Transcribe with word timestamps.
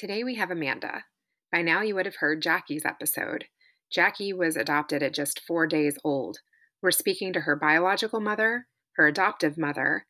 Today 0.00 0.24
we 0.24 0.36
have 0.36 0.50
Amanda. 0.50 1.04
By 1.52 1.60
now 1.60 1.82
you 1.82 1.94
would 1.94 2.06
have 2.06 2.16
heard 2.20 2.40
Jackie's 2.40 2.86
episode. 2.86 3.44
Jackie 3.92 4.32
was 4.32 4.56
adopted 4.56 5.02
at 5.02 5.12
just 5.12 5.42
four 5.46 5.66
days 5.66 5.98
old. 6.02 6.38
We're 6.80 6.90
speaking 6.90 7.34
to 7.34 7.40
her 7.40 7.54
biological 7.54 8.18
mother, 8.18 8.66
her 8.96 9.06
adoptive 9.06 9.58
mother, 9.58 10.06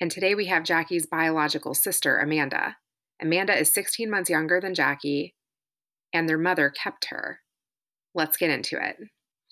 and 0.00 0.10
today 0.10 0.34
we 0.34 0.46
have 0.46 0.64
Jackie's 0.64 1.04
biological 1.04 1.74
sister, 1.74 2.20
Amanda. 2.20 2.78
Amanda 3.20 3.54
is 3.54 3.70
16 3.70 4.08
months 4.08 4.30
younger 4.30 4.62
than 4.62 4.74
Jackie, 4.74 5.34
and 6.14 6.26
their 6.26 6.38
mother 6.38 6.70
kept 6.70 7.08
her. 7.10 7.40
Let's 8.14 8.38
get 8.38 8.48
into 8.48 8.82
it. 8.82 8.96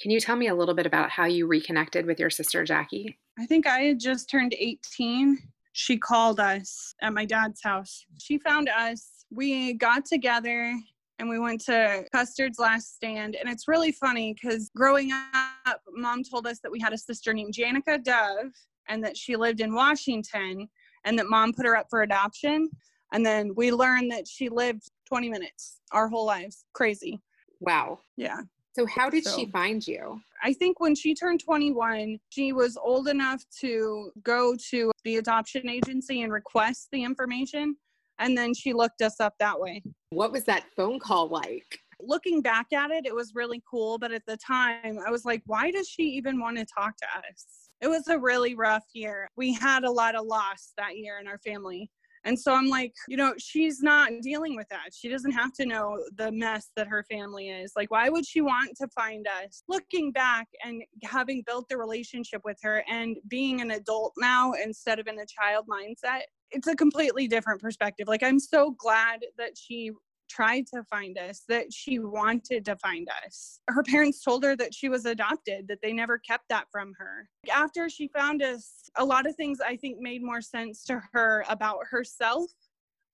Can 0.01 0.11
you 0.11 0.21
tell 0.21 0.37
me 0.37 0.49
a 0.49 0.55
little 0.55 0.75
bit 0.75 0.87
about 0.87 1.11
how 1.11 1.27
you 1.27 1.47
reconnected 1.47 2.07
with 2.07 2.19
your 2.19 2.31
sister, 2.31 2.65
Jackie? 2.65 3.19
I 3.39 3.45
think 3.45 3.67
I 3.67 3.81
had 3.81 4.01
just 4.01 4.31
turned 4.31 4.55
18. 4.59 5.37
She 5.75 5.99
called 5.99 6.41
us 6.41 6.95
at 7.03 7.13
my 7.13 7.27
dad's 7.27 7.63
house. 7.63 8.07
She 8.19 8.39
found 8.39 8.71
us 8.71 9.18
we 9.31 9.75
got 9.75 10.05
together 10.05 10.75
and 11.19 11.29
we 11.29 11.39
went 11.39 11.61
to 11.63 12.05
Custard's 12.13 12.59
Last 12.59 12.95
Stand. 12.95 13.35
And 13.35 13.49
it's 13.49 13.67
really 13.69 13.93
funny 13.93 14.35
because 14.35 14.71
growing 14.75 15.11
up, 15.13 15.81
mom 15.93 16.23
told 16.23 16.47
us 16.47 16.61
that 16.61 16.71
we 16.71 16.81
had 16.81 16.93
a 16.93 16.99
sister 16.99 17.35
named 17.35 17.55
Janica 17.55 18.03
Dove 18.03 18.53
and 18.89 19.03
that 19.05 19.17
she 19.17 19.37
lived 19.37 19.61
in 19.61 19.75
Washington 19.75 20.69
and 21.05 21.19
that 21.19 21.27
mom 21.29 21.53
put 21.53 21.67
her 21.67 21.77
up 21.77 21.87
for 21.91 22.03
adoption. 22.03 22.69
And 23.13 23.25
then 23.25 23.53
we 23.57 23.73
learned 23.73 24.11
that 24.13 24.29
she 24.29 24.49
lived 24.49 24.83
20 25.09 25.29
minutes 25.31 25.81
our 25.93 26.09
whole 26.09 26.27
lives. 26.27 26.65
Crazy. 26.73 27.21
Wow. 27.61 28.01
Yeah. 28.17 28.41
So, 28.75 28.87
how 28.87 29.11
did 29.11 29.25
so, 29.25 29.37
she 29.37 29.47
find 29.47 29.85
you? 29.85 30.21
I 30.45 30.53
think 30.53 30.79
when 30.79 30.95
she 30.95 31.15
turned 31.15 31.41
21, 31.43 32.21
she 32.29 32.53
was 32.53 32.77
old 32.77 33.09
enough 33.09 33.43
to 33.61 34.13
go 34.23 34.55
to 34.71 34.93
the 35.03 35.17
adoption 35.17 35.69
agency 35.69 36.23
and 36.23 36.33
request 36.33 36.89
the 36.93 37.03
information. 37.03 37.77
And 38.19 38.37
then 38.37 38.55
she 38.55 38.73
looked 38.73 39.03
us 39.03 39.21
up 39.21 39.35
that 39.39 39.59
way. 39.59 39.83
What 40.11 40.33
was 40.33 40.45
that 40.45 40.65
phone 40.77 40.99
call 40.99 41.29
like? 41.29 41.79
Looking 42.01 42.43
back 42.43 42.73
at 42.73 42.91
it, 42.91 43.07
it 43.07 43.15
was 43.15 43.33
really 43.35 43.63
cool. 43.69 43.99
But 43.99 44.13
at 44.13 44.23
the 44.27 44.37
time, 44.37 44.99
I 45.07 45.11
was 45.11 45.25
like, 45.25 45.43
why 45.47 45.71
does 45.71 45.89
she 45.89 46.05
even 46.05 46.41
want 46.41 46.59
to 46.59 46.67
talk 46.67 46.97
to 46.97 47.07
us? 47.07 47.71
It 47.81 47.89
was 47.89 48.09
a 48.09 48.19
really 48.19 48.55
rough 48.55 48.85
year. 48.93 49.29
We 49.37 49.53
had 49.55 49.85
a 49.85 49.91
lot 49.91 50.17
of 50.17 50.27
loss 50.27 50.73
that 50.77 50.97
year 50.97 51.19
in 51.21 51.29
our 51.29 51.39
family. 51.39 51.91
And 52.29 52.39
so 52.39 52.53
I'm 52.53 52.69
like, 52.69 52.93
you 53.09 53.17
know, 53.17 53.33
she's 53.39 53.81
not 53.81 54.13
dealing 54.21 54.55
with 54.55 54.69
that. 54.69 54.91
She 54.93 55.09
doesn't 55.09 55.33
have 55.33 55.55
to 55.55 55.65
know 55.65 55.99
the 56.15 56.31
mess 56.31 56.69
that 56.77 56.87
her 56.87 57.03
family 57.11 57.49
is. 57.49 57.73
Like, 57.75 57.91
why 57.91 58.11
would 58.11 58.27
she 58.27 58.43
want 58.43 58.77
to 58.77 58.89
find 58.89 59.27
us? 59.27 59.63
Looking 59.67 60.13
back 60.13 60.47
and 60.63 60.83
having 61.05 61.43
built 61.47 61.71
the 61.71 61.79
relationship 61.79 62.43
with 62.45 62.59
her 62.63 62.85
and 62.87 63.17
being 63.29 63.63
an 63.63 63.71
adult 63.71 64.13
now 64.19 64.53
instead 64.53 64.99
of 64.99 65.07
in 65.07 65.19
a 65.19 65.25
child 65.25 65.65
mindset, 65.69 66.25
it's 66.51 66.69
a 66.69 66.77
completely 66.77 67.29
different 67.29 67.63
perspective. 67.63 68.09
Like, 68.09 68.23
I'm 68.23 68.39
so 68.39 68.73
glad 68.73 69.21
that 69.39 69.57
she 69.57 69.93
tried 70.29 70.67
to 70.69 70.83
find 70.85 71.19
us, 71.19 71.45
that 71.49 71.73
she 71.73 71.99
wanted 71.99 72.65
to 72.65 72.77
find 72.77 73.09
us. 73.25 73.61
Her 73.69 73.83
parents 73.83 74.23
told 74.23 74.45
her 74.45 74.57
that 74.57 74.75
she 74.75 74.89
was 74.89 75.05
adopted, 75.05 75.69
that 75.69 75.81
they 75.83 75.93
never 75.93 76.19
kept 76.19 76.45
that 76.51 76.67
from 76.71 76.93
her. 76.99 77.29
After 77.53 77.89
she 77.89 78.09
found 78.09 78.43
us, 78.43 78.91
a 78.97 79.05
lot 79.05 79.27
of 79.27 79.35
things 79.37 79.61
I 79.61 79.77
think 79.77 79.99
made 80.01 80.23
more 80.23 80.41
sense 80.41 80.85
to 80.85 81.03
her 81.13 81.45
about 81.49 81.79
herself. 81.91 82.51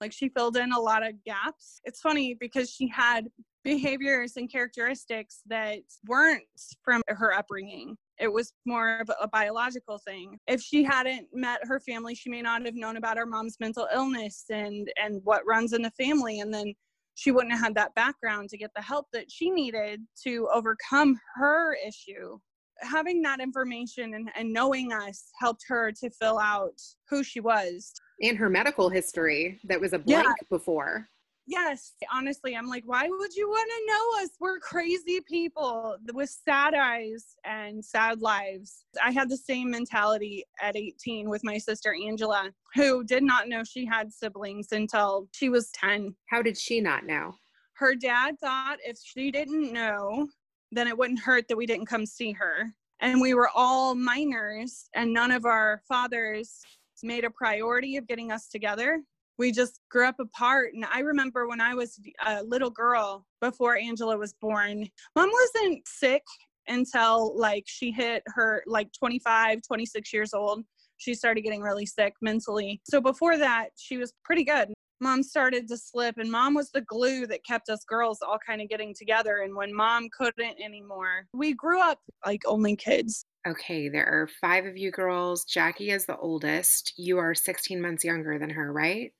Like 0.00 0.12
she 0.12 0.28
filled 0.28 0.56
in 0.56 0.72
a 0.72 0.80
lot 0.80 1.06
of 1.06 1.22
gaps. 1.24 1.80
It's 1.84 2.00
funny 2.00 2.34
because 2.34 2.70
she 2.70 2.88
had 2.88 3.28
behaviors 3.62 4.36
and 4.36 4.50
characteristics 4.50 5.40
that 5.46 5.78
weren't 6.06 6.42
from 6.82 7.00
her 7.08 7.32
upbringing. 7.32 7.96
It 8.20 8.32
was 8.32 8.52
more 8.64 8.98
of 9.00 9.10
a 9.20 9.26
biological 9.26 9.98
thing. 9.98 10.38
If 10.46 10.60
she 10.60 10.84
hadn't 10.84 11.28
met 11.32 11.60
her 11.62 11.80
family, 11.80 12.14
she 12.14 12.30
may 12.30 12.42
not 12.42 12.64
have 12.64 12.74
known 12.74 12.96
about 12.96 13.16
her 13.16 13.26
mom's 13.26 13.56
mental 13.58 13.88
illness 13.92 14.44
and 14.50 14.88
and 15.02 15.20
what 15.24 15.46
runs 15.46 15.72
in 15.72 15.82
the 15.82 15.90
family 15.92 16.40
and 16.40 16.52
then 16.52 16.74
she 17.14 17.30
wouldn't 17.30 17.52
have 17.52 17.62
had 17.62 17.74
that 17.76 17.94
background 17.94 18.48
to 18.50 18.58
get 18.58 18.70
the 18.74 18.82
help 18.82 19.06
that 19.12 19.30
she 19.30 19.50
needed 19.50 20.02
to 20.24 20.48
overcome 20.52 21.18
her 21.36 21.76
issue. 21.86 22.38
Having 22.80 23.22
that 23.22 23.40
information 23.40 24.14
and, 24.14 24.30
and 24.36 24.52
knowing 24.52 24.92
us 24.92 25.30
helped 25.40 25.62
her 25.68 25.92
to 25.92 26.10
fill 26.10 26.38
out 26.38 26.80
who 27.08 27.22
she 27.22 27.40
was. 27.40 27.92
And 28.20 28.36
her 28.36 28.50
medical 28.50 28.88
history 28.88 29.60
that 29.64 29.80
was 29.80 29.92
a 29.92 29.98
blank 29.98 30.26
yeah. 30.26 30.46
before. 30.50 31.08
Yes, 31.46 31.92
honestly, 32.10 32.56
I'm 32.56 32.68
like, 32.68 32.84
why 32.86 33.06
would 33.06 33.34
you 33.34 33.48
want 33.48 33.70
to 33.70 33.92
know 33.92 34.24
us? 34.24 34.30
We're 34.40 34.58
crazy 34.60 35.20
people 35.28 35.96
with 36.14 36.30
sad 36.30 36.72
eyes 36.72 37.36
and 37.44 37.84
sad 37.84 38.22
lives. 38.22 38.86
I 39.04 39.10
had 39.10 39.28
the 39.28 39.36
same 39.36 39.70
mentality 39.70 40.44
at 40.62 40.74
18 40.74 41.28
with 41.28 41.44
my 41.44 41.58
sister 41.58 41.94
Angela, 41.94 42.50
who 42.74 43.04
did 43.04 43.22
not 43.22 43.48
know 43.48 43.62
she 43.62 43.84
had 43.84 44.10
siblings 44.10 44.72
until 44.72 45.28
she 45.32 45.50
was 45.50 45.70
10. 45.72 46.14
How 46.30 46.40
did 46.40 46.56
she 46.56 46.80
not 46.80 47.04
know? 47.04 47.34
Her 47.74 47.94
dad 47.94 48.38
thought 48.40 48.78
if 48.82 48.96
she 49.04 49.30
didn't 49.30 49.70
know, 49.70 50.28
then 50.72 50.88
it 50.88 50.96
wouldn't 50.96 51.20
hurt 51.20 51.48
that 51.48 51.58
we 51.58 51.66
didn't 51.66 51.86
come 51.86 52.06
see 52.06 52.32
her. 52.32 52.72
And 53.00 53.20
we 53.20 53.34
were 53.34 53.50
all 53.54 53.94
minors, 53.94 54.88
and 54.94 55.12
none 55.12 55.30
of 55.30 55.44
our 55.44 55.82
fathers 55.86 56.60
made 57.02 57.24
a 57.24 57.30
priority 57.30 57.98
of 57.98 58.06
getting 58.06 58.32
us 58.32 58.48
together 58.48 59.02
we 59.38 59.52
just 59.52 59.80
grew 59.90 60.06
up 60.06 60.18
apart. 60.20 60.74
And 60.74 60.84
I 60.84 61.00
remember 61.00 61.48
when 61.48 61.60
I 61.60 61.74
was 61.74 61.98
a 62.24 62.42
little 62.42 62.70
girl 62.70 63.26
before 63.40 63.76
Angela 63.76 64.16
was 64.16 64.34
born, 64.40 64.88
mom 65.16 65.30
wasn't 65.30 65.86
sick 65.86 66.22
until 66.68 67.38
like 67.38 67.64
she 67.66 67.90
hit 67.90 68.22
her 68.26 68.62
like 68.66 68.88
25, 68.98 69.60
26 69.66 70.12
years 70.12 70.34
old. 70.34 70.64
She 70.96 71.14
started 71.14 71.42
getting 71.42 71.60
really 71.60 71.86
sick 71.86 72.14
mentally. 72.22 72.80
So 72.84 73.00
before 73.00 73.36
that, 73.36 73.70
she 73.76 73.96
was 73.96 74.12
pretty 74.24 74.44
good. 74.44 74.72
Mom 75.00 75.22
started 75.22 75.66
to 75.68 75.76
slip, 75.76 76.16
and 76.18 76.30
mom 76.30 76.54
was 76.54 76.70
the 76.70 76.80
glue 76.82 77.26
that 77.26 77.44
kept 77.44 77.68
us 77.68 77.84
girls 77.84 78.20
all 78.22 78.38
kind 78.46 78.62
of 78.62 78.68
getting 78.68 78.94
together. 78.94 79.38
And 79.38 79.54
when 79.54 79.74
mom 79.74 80.08
couldn't 80.16 80.62
anymore, 80.62 81.26
we 81.34 81.52
grew 81.52 81.82
up 81.82 81.98
like 82.24 82.42
only 82.46 82.76
kids. 82.76 83.26
Okay, 83.46 83.90
there 83.90 84.06
are 84.06 84.28
five 84.40 84.64
of 84.64 84.78
you 84.78 84.90
girls. 84.90 85.44
Jackie 85.44 85.90
is 85.90 86.06
the 86.06 86.16
oldest. 86.16 86.94
You 86.96 87.18
are 87.18 87.34
16 87.34 87.82
months 87.82 88.04
younger 88.04 88.38
than 88.38 88.48
her, 88.50 88.72
right? 88.72 89.12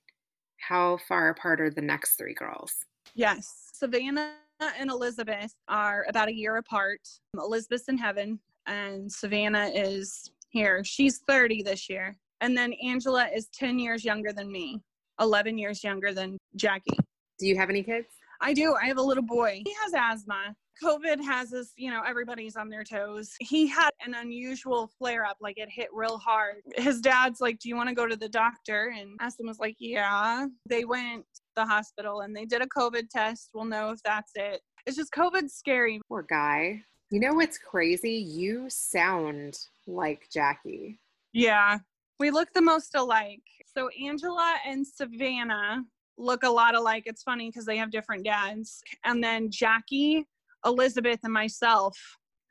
How 0.66 0.98
far 1.08 1.28
apart 1.28 1.60
are 1.60 1.70
the 1.70 1.82
next 1.82 2.16
three 2.16 2.34
girls? 2.34 2.72
Yes. 3.14 3.70
Savannah 3.72 4.32
and 4.78 4.90
Elizabeth 4.90 5.54
are 5.68 6.06
about 6.08 6.28
a 6.28 6.34
year 6.34 6.56
apart. 6.56 7.00
Elizabeth's 7.36 7.88
in 7.88 7.98
heaven, 7.98 8.38
and 8.66 9.10
Savannah 9.10 9.70
is 9.74 10.30
here. 10.48 10.82
She's 10.84 11.18
30 11.28 11.62
this 11.62 11.88
year. 11.90 12.16
And 12.40 12.56
then 12.56 12.72
Angela 12.82 13.28
is 13.34 13.48
10 13.48 13.78
years 13.78 14.04
younger 14.04 14.32
than 14.32 14.50
me, 14.50 14.80
11 15.20 15.58
years 15.58 15.84
younger 15.84 16.12
than 16.12 16.38
Jackie. 16.56 16.98
Do 17.38 17.46
you 17.46 17.56
have 17.56 17.70
any 17.70 17.82
kids? 17.82 18.08
I 18.40 18.52
do. 18.52 18.74
I 18.80 18.86
have 18.86 18.98
a 18.98 19.02
little 19.02 19.22
boy. 19.22 19.62
He 19.64 19.74
has 19.82 19.92
asthma. 19.94 20.54
COVID 20.82 21.22
has 21.24 21.52
us, 21.52 21.72
you 21.76 21.90
know, 21.90 22.02
everybody's 22.06 22.56
on 22.56 22.68
their 22.68 22.84
toes. 22.84 23.32
He 23.40 23.66
had 23.66 23.90
an 24.04 24.14
unusual 24.14 24.90
flare 24.98 25.24
up, 25.24 25.36
like 25.40 25.58
it 25.58 25.68
hit 25.70 25.88
real 25.92 26.18
hard. 26.18 26.62
His 26.76 27.00
dad's 27.00 27.40
like, 27.40 27.58
Do 27.58 27.68
you 27.68 27.76
want 27.76 27.88
to 27.88 27.94
go 27.94 28.06
to 28.06 28.16
the 28.16 28.28
doctor? 28.28 28.92
And 28.98 29.16
Aston 29.20 29.46
was 29.46 29.58
like, 29.58 29.76
Yeah. 29.78 30.46
They 30.68 30.84
went 30.84 31.24
to 31.34 31.40
the 31.56 31.66
hospital 31.66 32.20
and 32.20 32.34
they 32.36 32.44
did 32.44 32.62
a 32.62 32.66
COVID 32.66 33.08
test. 33.10 33.50
We'll 33.54 33.64
know 33.64 33.90
if 33.90 34.02
that's 34.02 34.32
it. 34.34 34.60
It's 34.86 34.96
just 34.96 35.12
COVID's 35.12 35.54
scary. 35.54 36.00
Poor 36.08 36.26
guy. 36.28 36.82
You 37.10 37.20
know 37.20 37.34
what's 37.34 37.58
crazy? 37.58 38.12
You 38.12 38.66
sound 38.68 39.58
like 39.86 40.28
Jackie. 40.32 40.98
Yeah. 41.32 41.78
We 42.18 42.30
look 42.30 42.48
the 42.54 42.62
most 42.62 42.94
alike. 42.94 43.42
So 43.76 43.88
Angela 43.88 44.56
and 44.66 44.86
Savannah 44.86 45.84
look 46.16 46.42
a 46.42 46.48
lot 46.48 46.74
alike. 46.74 47.04
It's 47.06 47.22
funny 47.22 47.50
because 47.50 47.66
they 47.66 47.76
have 47.76 47.90
different 47.90 48.24
dads. 48.24 48.82
And 49.04 49.22
then 49.22 49.50
Jackie 49.50 50.26
Elizabeth 50.64 51.20
and 51.22 51.32
myself, 51.32 51.96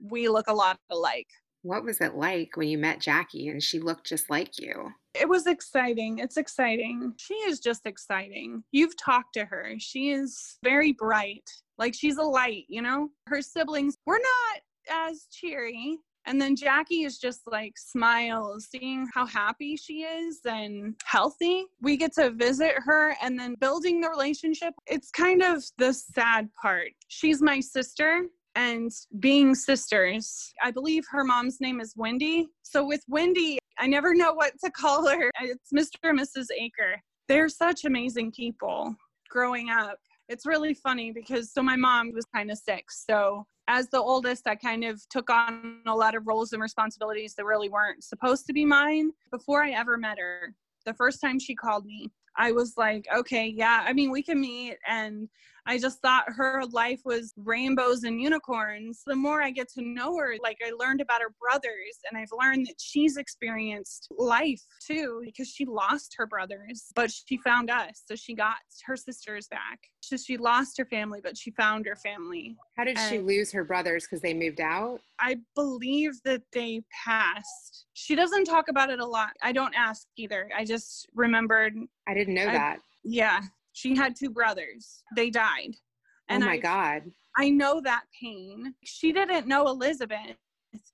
we 0.01 0.27
look 0.27 0.47
a 0.47 0.53
lot 0.53 0.77
alike. 0.89 1.27
What 1.63 1.83
was 1.83 2.01
it 2.01 2.15
like 2.15 2.55
when 2.55 2.67
you 2.67 2.77
met 2.77 2.99
Jackie 2.99 3.47
and 3.47 3.63
she 3.63 3.79
looked 3.79 4.05
just 4.05 4.29
like 4.29 4.59
you? 4.59 4.91
It 5.19 5.29
was 5.29 5.47
exciting. 5.47 6.19
It's 6.19 6.37
exciting. 6.37 7.13
She 7.17 7.35
is 7.35 7.59
just 7.59 7.85
exciting. 7.85 8.63
You've 8.71 8.97
talked 8.97 9.33
to 9.35 9.45
her. 9.45 9.73
She 9.77 10.09
is 10.09 10.57
very 10.63 10.91
bright. 10.91 11.49
Like 11.77 11.93
she's 11.93 12.17
a 12.17 12.23
light, 12.23 12.65
you 12.67 12.81
know? 12.81 13.09
Her 13.27 13.41
siblings 13.41 13.95
were 14.05 14.19
not 14.19 14.61
as 15.09 15.27
cheery. 15.31 15.97
And 16.25 16.41
then 16.41 16.55
Jackie 16.55 17.03
is 17.03 17.17
just 17.17 17.41
like 17.47 17.73
smiles, 17.77 18.67
seeing 18.71 19.07
how 19.13 19.25
happy 19.25 19.75
she 19.75 20.03
is 20.03 20.39
and 20.45 20.95
healthy. 21.03 21.65
We 21.81 21.97
get 21.97 22.13
to 22.13 22.31
visit 22.31 22.73
her 22.77 23.15
and 23.21 23.37
then 23.37 23.55
building 23.59 23.99
the 23.99 24.09
relationship. 24.09 24.73
It's 24.87 25.11
kind 25.11 25.41
of 25.41 25.63
the 25.77 25.93
sad 25.93 26.49
part. 26.61 26.91
She's 27.09 27.41
my 27.41 27.59
sister 27.59 28.23
and 28.55 28.91
being 29.19 29.55
sisters. 29.55 30.53
I 30.61 30.71
believe 30.71 31.03
her 31.09 31.23
mom's 31.23 31.59
name 31.59 31.81
is 31.81 31.93
Wendy. 31.97 32.47
So 32.61 32.85
with 32.85 33.03
Wendy, 33.07 33.59
I 33.79 33.87
never 33.87 34.13
know 34.13 34.33
what 34.33 34.53
to 34.63 34.71
call 34.71 35.07
her. 35.07 35.31
It's 35.41 35.73
Mr. 35.73 36.09
and 36.09 36.19
Mrs. 36.19 36.47
Aker. 36.57 36.95
They're 37.27 37.49
such 37.49 37.85
amazing 37.85 38.31
people 38.31 38.95
growing 39.29 39.69
up. 39.69 39.97
It's 40.29 40.45
really 40.45 40.73
funny 40.73 41.11
because 41.11 41.51
so 41.51 41.61
my 41.61 41.75
mom 41.75 42.11
was 42.13 42.25
kind 42.33 42.51
of 42.51 42.57
sick. 42.57 42.85
So 42.89 43.45
as 43.67 43.89
the 43.89 44.01
oldest, 44.01 44.47
I 44.47 44.55
kind 44.55 44.83
of 44.83 45.01
took 45.09 45.29
on 45.29 45.81
a 45.87 45.95
lot 45.95 46.15
of 46.15 46.27
roles 46.27 46.53
and 46.53 46.61
responsibilities 46.61 47.33
that 47.35 47.45
really 47.45 47.69
weren't 47.69 48.03
supposed 48.03 48.45
to 48.47 48.53
be 48.53 48.65
mine 48.65 49.11
before 49.31 49.63
I 49.63 49.71
ever 49.71 49.97
met 49.97 50.17
her. 50.19 50.53
The 50.85 50.93
first 50.93 51.21
time 51.21 51.39
she 51.39 51.55
called 51.55 51.85
me, 51.85 52.11
I 52.35 52.51
was 52.51 52.73
like, 52.77 53.05
okay, 53.15 53.47
yeah, 53.47 53.85
I 53.87 53.93
mean, 53.93 54.11
we 54.11 54.23
can 54.23 54.41
meet. 54.41 54.77
And 54.87 55.29
I 55.65 55.77
just 55.77 56.01
thought 56.01 56.25
her 56.27 56.63
life 56.71 57.01
was 57.05 57.33
rainbows 57.37 58.03
and 58.03 58.21
unicorns. 58.21 59.01
The 59.05 59.15
more 59.15 59.41
I 59.41 59.51
get 59.51 59.69
to 59.73 59.81
know 59.81 60.17
her, 60.17 60.35
like 60.41 60.57
I 60.65 60.71
learned 60.77 61.01
about 61.01 61.21
her 61.21 61.33
brothers, 61.39 61.99
and 62.09 62.19
I've 62.19 62.31
learned 62.37 62.67
that 62.67 62.75
she's 62.79 63.17
experienced 63.17 64.09
life 64.17 64.61
too 64.85 65.21
because 65.23 65.47
she 65.47 65.65
lost 65.65 66.15
her 66.17 66.27
brothers, 66.27 66.91
but 66.95 67.11
she 67.11 67.37
found 67.37 67.69
us. 67.69 68.03
So 68.05 68.15
she 68.15 68.33
got 68.33 68.57
her 68.85 68.97
sisters 68.97 69.47
back. 69.47 69.79
So 70.01 70.17
she 70.17 70.37
lost 70.37 70.77
her 70.77 70.85
family, 70.85 71.21
but 71.23 71.37
she 71.37 71.51
found 71.51 71.85
her 71.85 71.95
family. 71.95 72.57
How 72.75 72.83
did 72.83 72.97
and 72.97 73.09
she 73.09 73.19
lose 73.19 73.51
her 73.53 73.63
brothers 73.63 74.03
because 74.03 74.21
they 74.21 74.33
moved 74.33 74.59
out? 74.59 74.99
I 75.19 75.37
believe 75.55 76.19
that 76.25 76.41
they 76.51 76.81
passed. 77.05 77.85
She 77.93 78.15
doesn't 78.15 78.45
talk 78.45 78.67
about 78.67 78.89
it 78.89 78.99
a 78.99 79.05
lot. 79.05 79.29
I 79.41 79.53
don't 79.53 79.73
ask 79.75 80.07
either. 80.17 80.49
I 80.55 80.65
just 80.65 81.07
remembered. 81.15 81.73
I 82.07 82.13
didn't 82.13 82.33
know 82.33 82.47
I, 82.47 82.51
that. 82.51 82.79
Yeah, 83.03 83.41
she 83.73 83.95
had 83.95 84.15
two 84.15 84.29
brothers. 84.29 85.03
They 85.15 85.29
died. 85.29 85.75
Oh 85.75 86.35
and 86.35 86.43
oh 86.43 86.47
my 86.47 86.53
I, 86.53 86.57
God. 86.57 87.11
I 87.35 87.49
know 87.49 87.81
that 87.81 88.03
pain. 88.19 88.73
She 88.83 89.11
didn't 89.11 89.47
know 89.47 89.67
Elizabeth, 89.67 90.37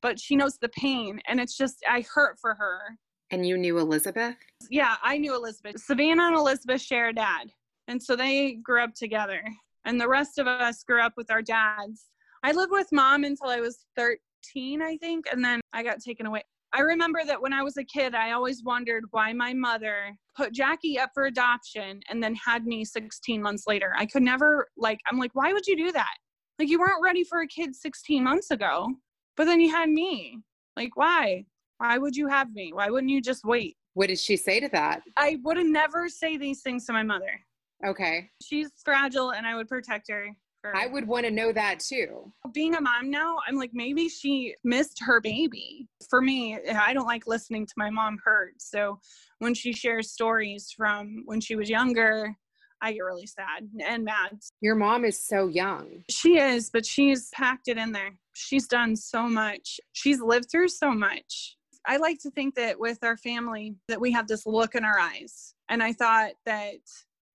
but 0.02 0.20
she 0.20 0.36
knows 0.36 0.58
the 0.58 0.70
pain. 0.70 1.22
And 1.28 1.40
it's 1.40 1.56
just, 1.56 1.84
I 1.88 2.06
hurt 2.14 2.38
for 2.40 2.56
her. 2.56 2.98
And 3.32 3.46
you 3.46 3.58
knew 3.58 3.78
Elizabeth? 3.78 4.36
Yeah, 4.72 4.96
I 5.04 5.18
knew 5.18 5.36
Elizabeth. 5.36 5.80
Savannah 5.80 6.28
and 6.28 6.36
Elizabeth 6.36 6.82
share 6.82 7.10
a 7.10 7.14
dad. 7.14 7.52
And 7.88 8.02
so 8.02 8.16
they 8.16 8.54
grew 8.54 8.84
up 8.84 8.96
together. 8.96 9.44
And 9.86 10.00
the 10.00 10.08
rest 10.08 10.40
of 10.40 10.48
us 10.48 10.84
grew 10.84 11.02
up 11.02 11.14
with 11.18 11.30
our 11.30 11.42
dads. 11.42 12.06
I 12.44 12.54
lived 12.54 12.72
with 12.72 12.88
mom 12.92 13.24
until 13.24 13.50
I 13.50 13.60
was 13.60 13.86
13, 13.98 14.82
I 14.82 14.98
think. 14.98 15.26
And 15.32 15.44
then 15.44 15.62
I 15.74 15.84
got 15.84 16.00
taken 16.00 16.26
away. 16.26 16.44
I 16.74 16.82
remember 16.82 17.22
that 17.26 17.42
when 17.42 17.52
I 17.52 17.64
was 17.64 17.78
a 17.78 17.84
kid, 17.84 18.14
I 18.14 18.32
always 18.32 18.64
wondered 18.64 19.06
why 19.12 19.34
my 19.34 19.54
mother 19.54 20.16
put 20.36 20.54
Jackie 20.54 21.00
up 21.00 21.10
for 21.14 21.26
adoption 21.26 22.00
and 22.10 22.22
then 22.22 22.36
had 22.36 22.66
me 22.66 22.86
16 22.86 23.42
months 23.42 23.64
later. 23.66 23.94
I 23.98 24.06
could 24.06 24.22
never, 24.22 24.68
like, 24.78 25.00
I'm 25.12 25.18
like, 25.18 25.32
why 25.34 25.52
would 25.52 25.66
you 25.66 25.76
do 25.76 25.92
that? 25.92 26.14
Like, 26.60 26.70
you 26.70 26.80
weren't 26.80 27.04
ready 27.04 27.24
for 27.24 27.42
a 27.42 27.48
kid 27.48 27.76
16 27.76 28.24
months 28.24 28.52
ago, 28.52 28.88
but 29.36 29.46
then 29.46 29.60
you 29.60 29.72
had 29.72 29.90
me. 29.90 30.40
Like, 30.76 30.96
why? 30.96 31.46
Why 31.80 31.98
would 31.98 32.16
you 32.16 32.28
have 32.28 32.54
me? 32.54 32.72
Why 32.74 32.90
wouldn't 32.90 33.12
you 33.12 33.22
just 33.22 33.44
wait? 33.46 33.76
What 33.96 34.08
did 34.08 34.20
she 34.20 34.38
say 34.38 34.60
to 34.60 34.70
that? 34.70 35.02
I 35.18 35.40
would 35.44 35.58
have 35.58 35.66
never 35.66 36.08
say 36.08 36.38
these 36.38 36.62
things 36.62 36.86
to 36.86 36.94
my 36.94 37.04
mother. 37.04 37.40
Okay. 37.86 38.30
She's 38.44 38.70
fragile 38.84 39.32
and 39.32 39.48
I 39.48 39.56
would 39.56 39.68
protect 39.68 40.10
her. 40.12 40.30
I 40.66 40.88
would 40.88 41.08
want 41.08 41.26
to 41.26 41.32
know 41.32 41.52
that 41.54 41.80
too. 41.80 42.32
Being 42.54 42.76
a 42.76 42.82
mom 42.82 43.10
now, 43.10 43.38
I'm 43.48 43.56
like, 43.56 43.72
maybe 43.74 44.10
she 44.10 44.56
missed 44.64 45.00
her 45.02 45.22
baby. 45.22 45.88
For 46.10 46.22
me, 46.22 46.58
eh, 46.66 46.78
I 46.78 46.94
don't 46.94 47.06
like 47.06 47.28
listening 47.28 47.66
to 47.66 47.74
my 47.78 47.90
mom 47.90 48.18
hurt. 48.24 48.54
So 48.58 49.00
when 49.40 49.54
she 49.54 49.72
shares 49.72 50.12
stories 50.12 50.74
from 50.76 51.24
when 51.26 51.40
she 51.40 51.56
was 51.56 51.70
younger, 51.70 52.36
I 52.82 52.94
get 52.94 53.02
really 53.02 53.26
sad 53.26 53.70
and 53.86 54.04
mad. 54.04 54.40
Your 54.62 54.76
mom 54.76 55.06
is 55.06 55.26
so 55.26 55.48
young. 55.48 56.04
She 56.10 56.38
is, 56.38 56.70
but 56.70 56.86
she's 56.86 57.30
packed 57.34 57.68
it 57.68 57.78
in 57.78 57.92
there. 57.92 58.18
She's 58.36 58.68
done 58.68 58.96
so 58.96 59.28
much. 59.28 59.80
She's 59.94 60.22
lived 60.22 60.50
through 60.50 60.70
so 60.70 60.92
much. 60.92 61.58
I 61.86 61.98
like 61.98 62.20
to 62.20 62.32
think 62.32 62.56
that 62.56 62.80
with 62.80 63.00
our 63.04 63.18
family 63.18 63.76
that 63.88 64.00
we 64.00 64.12
have 64.12 64.28
this 64.28 64.46
look 64.46 64.76
in 64.76 64.86
our 64.86 65.00
eyes. 65.00 65.54
And 65.70 65.82
I 65.82 65.94
thought 65.94 66.32
that 66.46 66.76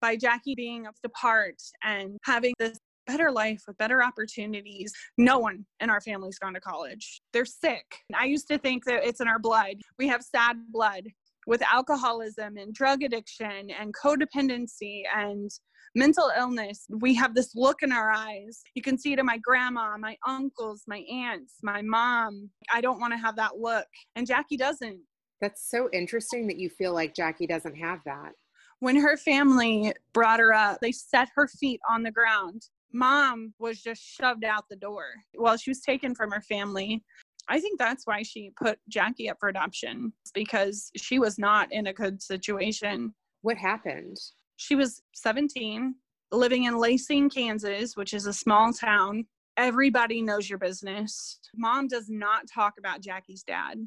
by 0.00 0.16
Jackie 0.16 0.54
being 0.54 0.86
apart 1.04 1.62
and 1.82 2.18
having 2.24 2.52
this 2.58 2.78
better 3.06 3.30
life 3.30 3.62
with 3.66 3.78
better 3.78 4.02
opportunities. 4.02 4.92
No 5.18 5.38
one 5.38 5.64
in 5.80 5.90
our 5.90 6.00
family's 6.00 6.38
gone 6.38 6.54
to 6.54 6.60
college. 6.60 7.22
They're 7.32 7.44
sick. 7.44 7.98
I 8.14 8.24
used 8.26 8.48
to 8.48 8.58
think 8.58 8.84
that 8.84 9.04
it's 9.04 9.20
in 9.20 9.28
our 9.28 9.38
blood. 9.38 9.76
We 9.98 10.08
have 10.08 10.22
sad 10.22 10.56
blood 10.70 11.04
with 11.46 11.62
alcoholism 11.62 12.56
and 12.56 12.72
drug 12.72 13.02
addiction 13.02 13.70
and 13.70 13.94
codependency 13.94 15.02
and 15.14 15.50
mental 15.94 16.30
illness. 16.36 16.86
We 16.88 17.14
have 17.14 17.34
this 17.34 17.54
look 17.54 17.82
in 17.82 17.92
our 17.92 18.10
eyes. 18.10 18.62
You 18.74 18.82
can 18.82 18.98
see 18.98 19.12
it 19.12 19.18
in 19.18 19.26
my 19.26 19.38
grandma, 19.38 19.96
my 19.98 20.16
uncles, 20.26 20.82
my 20.86 21.04
aunts, 21.10 21.54
my 21.62 21.82
mom. 21.82 22.50
I 22.72 22.80
don't 22.80 23.00
want 23.00 23.12
to 23.12 23.18
have 23.18 23.36
that 23.36 23.58
look. 23.58 23.86
And 24.16 24.26
Jackie 24.26 24.56
doesn't. 24.56 25.00
That's 25.40 25.70
so 25.70 25.88
interesting 25.92 26.46
that 26.46 26.58
you 26.58 26.70
feel 26.70 26.94
like 26.94 27.14
Jackie 27.14 27.46
doesn't 27.46 27.76
have 27.76 28.00
that. 28.06 28.32
When 28.80 28.96
her 28.96 29.16
family 29.16 29.92
brought 30.12 30.40
her 30.40 30.52
up, 30.52 30.78
they 30.80 30.92
set 30.92 31.28
her 31.34 31.48
feet 31.48 31.80
on 31.88 32.02
the 32.02 32.10
ground 32.10 32.62
mom 32.94 33.52
was 33.58 33.82
just 33.82 34.02
shoved 34.02 34.44
out 34.44 34.64
the 34.70 34.76
door 34.76 35.06
while 35.34 35.56
she 35.56 35.70
was 35.70 35.80
taken 35.80 36.14
from 36.14 36.30
her 36.30 36.40
family. 36.40 37.02
I 37.48 37.60
think 37.60 37.78
that's 37.78 38.06
why 38.06 38.22
she 38.22 38.52
put 38.56 38.78
Jackie 38.88 39.28
up 39.28 39.36
for 39.38 39.48
adoption 39.48 40.12
because 40.32 40.90
she 40.96 41.18
was 41.18 41.38
not 41.38 41.70
in 41.72 41.88
a 41.88 41.92
good 41.92 42.22
situation. 42.22 43.12
What 43.42 43.58
happened? 43.58 44.16
She 44.56 44.76
was 44.76 45.02
17, 45.14 45.94
living 46.32 46.64
in 46.64 46.78
La 46.78 46.96
Cygne, 46.96 47.28
Kansas, 47.28 47.96
which 47.96 48.14
is 48.14 48.26
a 48.26 48.32
small 48.32 48.72
town. 48.72 49.26
Everybody 49.56 50.22
knows 50.22 50.48
your 50.48 50.58
business. 50.58 51.38
Mom 51.54 51.86
does 51.86 52.08
not 52.08 52.48
talk 52.52 52.74
about 52.78 53.02
Jackie's 53.02 53.42
dad 53.42 53.86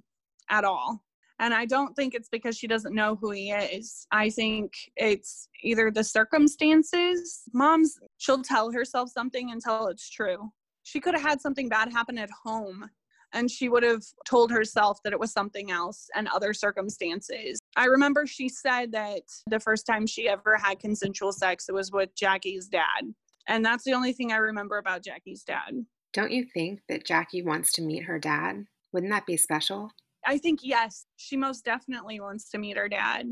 at 0.50 0.64
all. 0.64 1.04
And 1.40 1.54
I 1.54 1.66
don't 1.66 1.96
think 1.96 2.16
it's 2.16 2.30
because 2.30 2.58
she 2.58 2.68
doesn't 2.68 2.96
know 2.96 3.16
who 3.16 3.32
he 3.32 3.52
is. 3.52 4.08
I 4.12 4.30
think 4.30 4.74
it's 4.96 5.50
either 5.62 5.92
the 5.92 6.04
circumstances. 6.04 7.44
Mom's, 7.54 8.00
she'll 8.18 8.42
tell 8.42 8.72
herself 8.72 9.10
something 9.12 9.52
until 9.52 9.88
it's 9.88 10.10
true. 10.10 10.52
She 10.84 11.00
could 11.00 11.14
have 11.14 11.24
had 11.24 11.42
something 11.42 11.70
bad 11.70 11.92
happen 11.92 12.18
at 12.18 12.30
home 12.44 12.90
and 13.34 13.52
she 13.52 13.70
would 13.70 13.84
have 13.84 14.04
told 14.28 14.52
herself 14.52 15.00
that 15.04 15.14
it 15.14 15.20
was 15.20 15.32
something 15.32 15.72
else 15.72 16.08
and 16.16 16.28
other 16.30 16.54
circumstances. 16.54 17.60
I 17.76 17.86
remember 17.86 18.26
she 18.26 18.50
said 18.50 18.92
that 18.94 19.22
the 19.50 19.60
first 19.60 19.86
time 19.86 20.08
she 20.08 20.28
ever 20.30 20.58
had 20.58 20.80
consensual 20.80 21.32
sex, 21.32 21.68
it 21.70 21.74
was 21.74 21.92
with 21.92 22.16
Jackie's 22.16 22.68
dad. 22.68 23.14
And 23.48 23.66
that's 23.66 23.84
the 23.84 23.94
only 23.94 24.14
thing 24.14 24.32
I 24.32 24.38
remember 24.38 24.78
about 24.78 25.04
Jackie's 25.04 25.44
dad. 25.44 25.86
Don't 26.14 26.32
you 26.32 26.46
think 26.54 26.82
that 26.90 27.06
Jackie 27.06 27.44
wants 27.44 27.72
to 27.74 27.82
meet 27.82 28.04
her 28.04 28.20
dad? 28.20 28.66
Wouldn't 28.92 29.12
that 29.12 29.26
be 29.26 29.38
special? 29.38 29.92
I 30.28 30.38
think, 30.38 30.60
yes, 30.62 31.06
she 31.16 31.38
most 31.38 31.64
definitely 31.64 32.20
wants 32.20 32.50
to 32.50 32.58
meet 32.58 32.76
her 32.76 32.90
dad. 32.90 33.26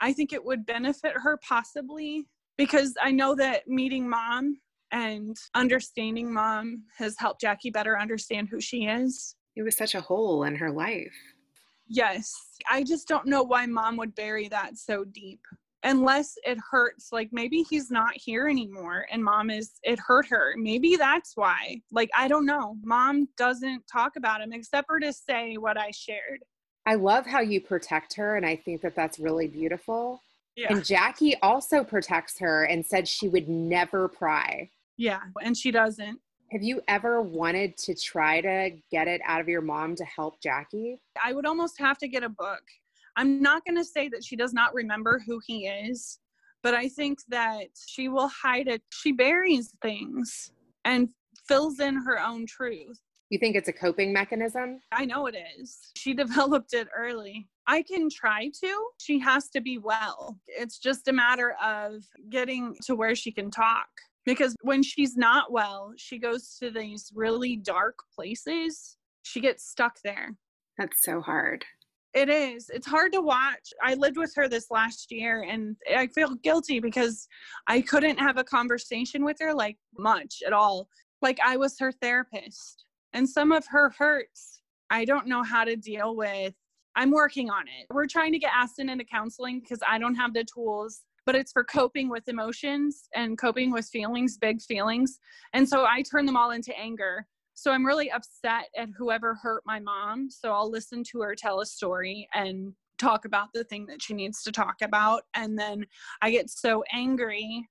I 0.00 0.14
think 0.14 0.32
it 0.32 0.42
would 0.42 0.64
benefit 0.64 1.12
her 1.14 1.38
possibly 1.46 2.26
because 2.56 2.94
I 3.02 3.10
know 3.10 3.34
that 3.34 3.68
meeting 3.68 4.08
mom 4.08 4.58
and 4.90 5.36
understanding 5.54 6.32
mom 6.32 6.84
has 6.96 7.16
helped 7.18 7.42
Jackie 7.42 7.70
better 7.70 7.98
understand 7.98 8.48
who 8.48 8.62
she 8.62 8.86
is. 8.86 9.36
It 9.56 9.62
was 9.62 9.76
such 9.76 9.94
a 9.94 10.00
hole 10.00 10.44
in 10.44 10.56
her 10.56 10.70
life. 10.70 11.14
Yes. 11.86 12.34
I 12.70 12.82
just 12.82 13.06
don't 13.06 13.26
know 13.26 13.42
why 13.42 13.66
mom 13.66 13.98
would 13.98 14.14
bury 14.14 14.48
that 14.48 14.78
so 14.78 15.04
deep 15.04 15.40
unless 15.84 16.34
it 16.44 16.58
hurts 16.70 17.08
like 17.12 17.28
maybe 17.32 17.62
he's 17.62 17.90
not 17.90 18.12
here 18.16 18.48
anymore 18.48 19.06
and 19.10 19.22
mom 19.22 19.50
is 19.50 19.72
it 19.82 19.98
hurt 19.98 20.26
her. 20.26 20.54
Maybe 20.56 20.96
that's 20.96 21.32
why. 21.36 21.80
Like 21.92 22.10
i 22.16 22.28
don't 22.28 22.46
know. 22.46 22.76
Mom 22.82 23.28
doesn't 23.36 23.84
talk 23.90 24.16
about 24.16 24.40
him 24.40 24.52
except 24.52 24.86
for 24.88 25.00
to 25.00 25.12
say 25.12 25.56
what 25.56 25.78
i 25.78 25.90
shared. 25.90 26.42
I 26.86 26.94
love 26.94 27.26
how 27.26 27.40
you 27.40 27.60
protect 27.60 28.14
her 28.14 28.36
and 28.36 28.44
i 28.46 28.56
think 28.56 28.82
that 28.82 28.96
that's 28.96 29.18
really 29.18 29.48
beautiful. 29.48 30.22
Yeah. 30.56 30.72
and 30.72 30.84
jackie 30.84 31.36
also 31.40 31.84
protects 31.84 32.38
her 32.40 32.64
and 32.64 32.84
said 32.84 33.06
she 33.06 33.28
would 33.28 33.48
never 33.48 34.08
pry. 34.08 34.70
Yeah 34.96 35.20
and 35.42 35.56
she 35.56 35.70
doesn't. 35.70 36.20
Have 36.50 36.62
you 36.62 36.80
ever 36.88 37.20
wanted 37.20 37.76
to 37.76 37.94
try 37.94 38.40
to 38.40 38.70
get 38.90 39.06
it 39.06 39.20
out 39.26 39.40
of 39.42 39.48
your 39.48 39.60
mom 39.60 39.94
to 39.96 40.04
help 40.04 40.40
Jackie? 40.40 40.98
I 41.22 41.34
would 41.34 41.44
almost 41.44 41.78
have 41.78 41.98
to 41.98 42.08
get 42.08 42.22
a 42.22 42.28
book 42.30 42.62
I'm 43.18 43.42
not 43.42 43.64
going 43.64 43.76
to 43.76 43.84
say 43.84 44.08
that 44.10 44.22
she 44.24 44.36
does 44.36 44.52
not 44.52 44.72
remember 44.72 45.20
who 45.26 45.40
he 45.44 45.66
is, 45.66 46.20
but 46.62 46.72
I 46.72 46.88
think 46.88 47.18
that 47.28 47.66
she 47.88 48.08
will 48.08 48.28
hide 48.28 48.68
it. 48.68 48.80
She 48.92 49.10
buries 49.10 49.72
things 49.82 50.52
and 50.84 51.08
fills 51.48 51.80
in 51.80 51.96
her 51.96 52.20
own 52.20 52.46
truth. 52.46 53.00
You 53.30 53.40
think 53.40 53.56
it's 53.56 53.68
a 53.68 53.72
coping 53.72 54.12
mechanism? 54.12 54.78
I 54.92 55.04
know 55.04 55.26
it 55.26 55.34
is. 55.58 55.78
She 55.96 56.14
developed 56.24 56.74
it 56.74 56.86
early. 56.96 57.48
I 57.66 57.82
can 57.82 58.08
try 58.08 58.52
to. 58.60 58.88
She 58.98 59.18
has 59.18 59.48
to 59.50 59.60
be 59.60 59.78
well. 59.78 60.38
It's 60.46 60.78
just 60.78 61.08
a 61.08 61.12
matter 61.12 61.56
of 61.62 62.04
getting 62.30 62.76
to 62.84 62.94
where 62.94 63.16
she 63.16 63.32
can 63.32 63.50
talk. 63.50 63.88
Because 64.24 64.54
when 64.62 64.82
she's 64.82 65.16
not 65.16 65.50
well, 65.50 65.92
she 65.96 66.18
goes 66.18 66.56
to 66.60 66.70
these 66.70 67.10
really 67.14 67.56
dark 67.56 67.98
places 68.14 68.96
she 69.28 69.40
gets 69.40 69.68
stuck 69.68 70.00
there. 70.02 70.36
That's 70.78 71.02
so 71.02 71.20
hard. 71.20 71.64
It 72.14 72.28
is. 72.28 72.70
It's 72.70 72.86
hard 72.86 73.12
to 73.12 73.20
watch. 73.20 73.72
I 73.82 73.94
lived 73.94 74.16
with 74.16 74.32
her 74.36 74.48
this 74.48 74.70
last 74.70 75.12
year 75.12 75.42
and 75.42 75.76
I 75.94 76.06
feel 76.06 76.34
guilty 76.36 76.80
because 76.80 77.28
I 77.66 77.80
couldn't 77.82 78.18
have 78.18 78.38
a 78.38 78.44
conversation 78.44 79.24
with 79.24 79.36
her 79.40 79.52
like 79.52 79.76
much 79.98 80.42
at 80.46 80.52
all. 80.52 80.88
Like 81.20 81.38
I 81.44 81.56
was 81.56 81.78
her 81.78 81.92
therapist. 81.92 82.84
And 83.12 83.28
some 83.28 83.52
of 83.52 83.66
her 83.68 83.92
hurts, 83.98 84.60
I 84.90 85.04
don't 85.04 85.26
know 85.26 85.42
how 85.42 85.64
to 85.64 85.76
deal 85.76 86.16
with. 86.16 86.54
I'm 86.96 87.10
working 87.10 87.50
on 87.50 87.62
it. 87.62 87.86
We're 87.92 88.06
trying 88.06 88.32
to 88.32 88.38
get 88.38 88.52
Aston 88.54 88.88
into 88.88 89.04
counseling 89.04 89.60
because 89.60 89.80
I 89.86 89.98
don't 89.98 90.14
have 90.14 90.34
the 90.34 90.44
tools, 90.44 91.02
but 91.26 91.34
it's 91.34 91.52
for 91.52 91.62
coping 91.62 92.08
with 92.08 92.28
emotions 92.28 93.08
and 93.14 93.38
coping 93.38 93.70
with 93.70 93.86
feelings, 93.86 94.38
big 94.38 94.60
feelings. 94.62 95.18
And 95.52 95.68
so 95.68 95.84
I 95.84 96.02
turn 96.02 96.26
them 96.26 96.36
all 96.36 96.50
into 96.50 96.76
anger 96.78 97.26
so 97.58 97.72
I'm 97.72 97.84
really 97.84 98.08
upset 98.08 98.66
at 98.76 98.90
whoever 98.96 99.34
hurt 99.34 99.64
my 99.66 99.80
mom. 99.80 100.30
So 100.30 100.52
I'll 100.52 100.70
listen 100.70 101.02
to 101.10 101.22
her 101.22 101.34
tell 101.34 101.60
a 101.60 101.66
story 101.66 102.28
and 102.32 102.72
talk 103.00 103.24
about 103.24 103.48
the 103.52 103.64
thing 103.64 103.84
that 103.86 104.00
she 104.00 104.14
needs 104.14 104.44
to 104.44 104.52
talk 104.52 104.76
about. 104.80 105.22
And 105.34 105.58
then 105.58 105.84
I 106.22 106.30
get 106.30 106.50
so 106.50 106.84
angry 106.92 107.68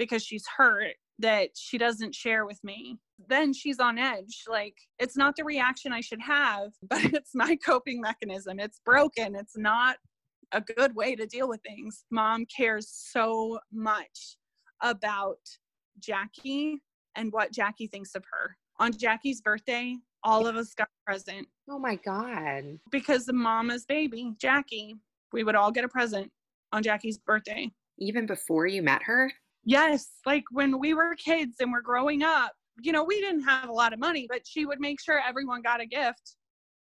because 0.00 0.24
she's 0.24 0.44
hurt 0.56 0.94
that 1.20 1.50
she 1.54 1.78
doesn't 1.78 2.12
share 2.12 2.44
with 2.44 2.58
me. 2.64 2.98
Then 3.28 3.52
she's 3.52 3.78
on 3.78 3.98
edge. 3.98 4.42
Like, 4.48 4.74
it's 4.98 5.16
not 5.16 5.36
the 5.36 5.44
reaction 5.44 5.92
I 5.92 6.00
should 6.00 6.22
have, 6.22 6.72
but 6.90 7.04
it's 7.04 7.30
my 7.32 7.54
coping 7.64 8.00
mechanism. 8.00 8.58
It's 8.58 8.80
broken. 8.84 9.36
It's 9.36 9.56
not 9.56 9.96
a 10.50 10.60
good 10.60 10.96
way 10.96 11.14
to 11.14 11.26
deal 11.26 11.48
with 11.48 11.60
things. 11.62 12.04
Mom 12.10 12.46
cares 12.46 12.90
so 12.90 13.60
much 13.72 14.38
about 14.82 15.38
Jackie 16.00 16.78
and 17.14 17.32
what 17.32 17.52
Jackie 17.52 17.86
thinks 17.86 18.16
of 18.16 18.24
her 18.32 18.56
on 18.80 18.96
Jackie's 18.96 19.42
birthday, 19.42 19.96
all 20.24 20.46
of 20.46 20.56
us 20.56 20.74
got 20.74 20.88
a 20.88 21.04
present. 21.06 21.46
Oh 21.68 21.78
my 21.78 21.96
God. 21.96 22.78
Because 22.90 23.26
the 23.26 23.32
mama's 23.32 23.84
baby, 23.84 24.32
Jackie, 24.40 24.96
we 25.32 25.44
would 25.44 25.54
all 25.54 25.70
get 25.70 25.84
a 25.84 25.88
present 25.88 26.32
on 26.72 26.82
Jackie's 26.82 27.18
birthday. 27.18 27.70
Even 27.98 28.26
before 28.26 28.66
you 28.66 28.82
met 28.82 29.02
her? 29.02 29.30
Yes. 29.64 30.08
Like 30.24 30.44
when 30.50 30.80
we 30.80 30.94
were 30.94 31.14
kids 31.14 31.56
and 31.60 31.70
we're 31.70 31.82
growing 31.82 32.22
up, 32.22 32.52
you 32.82 32.92
know, 32.92 33.04
we 33.04 33.20
didn't 33.20 33.42
have 33.42 33.68
a 33.68 33.72
lot 33.72 33.92
of 33.92 33.98
money, 33.98 34.26
but 34.28 34.46
she 34.46 34.64
would 34.64 34.80
make 34.80 35.00
sure 35.00 35.20
everyone 35.20 35.60
got 35.60 35.82
a 35.82 35.86
gift 35.86 36.36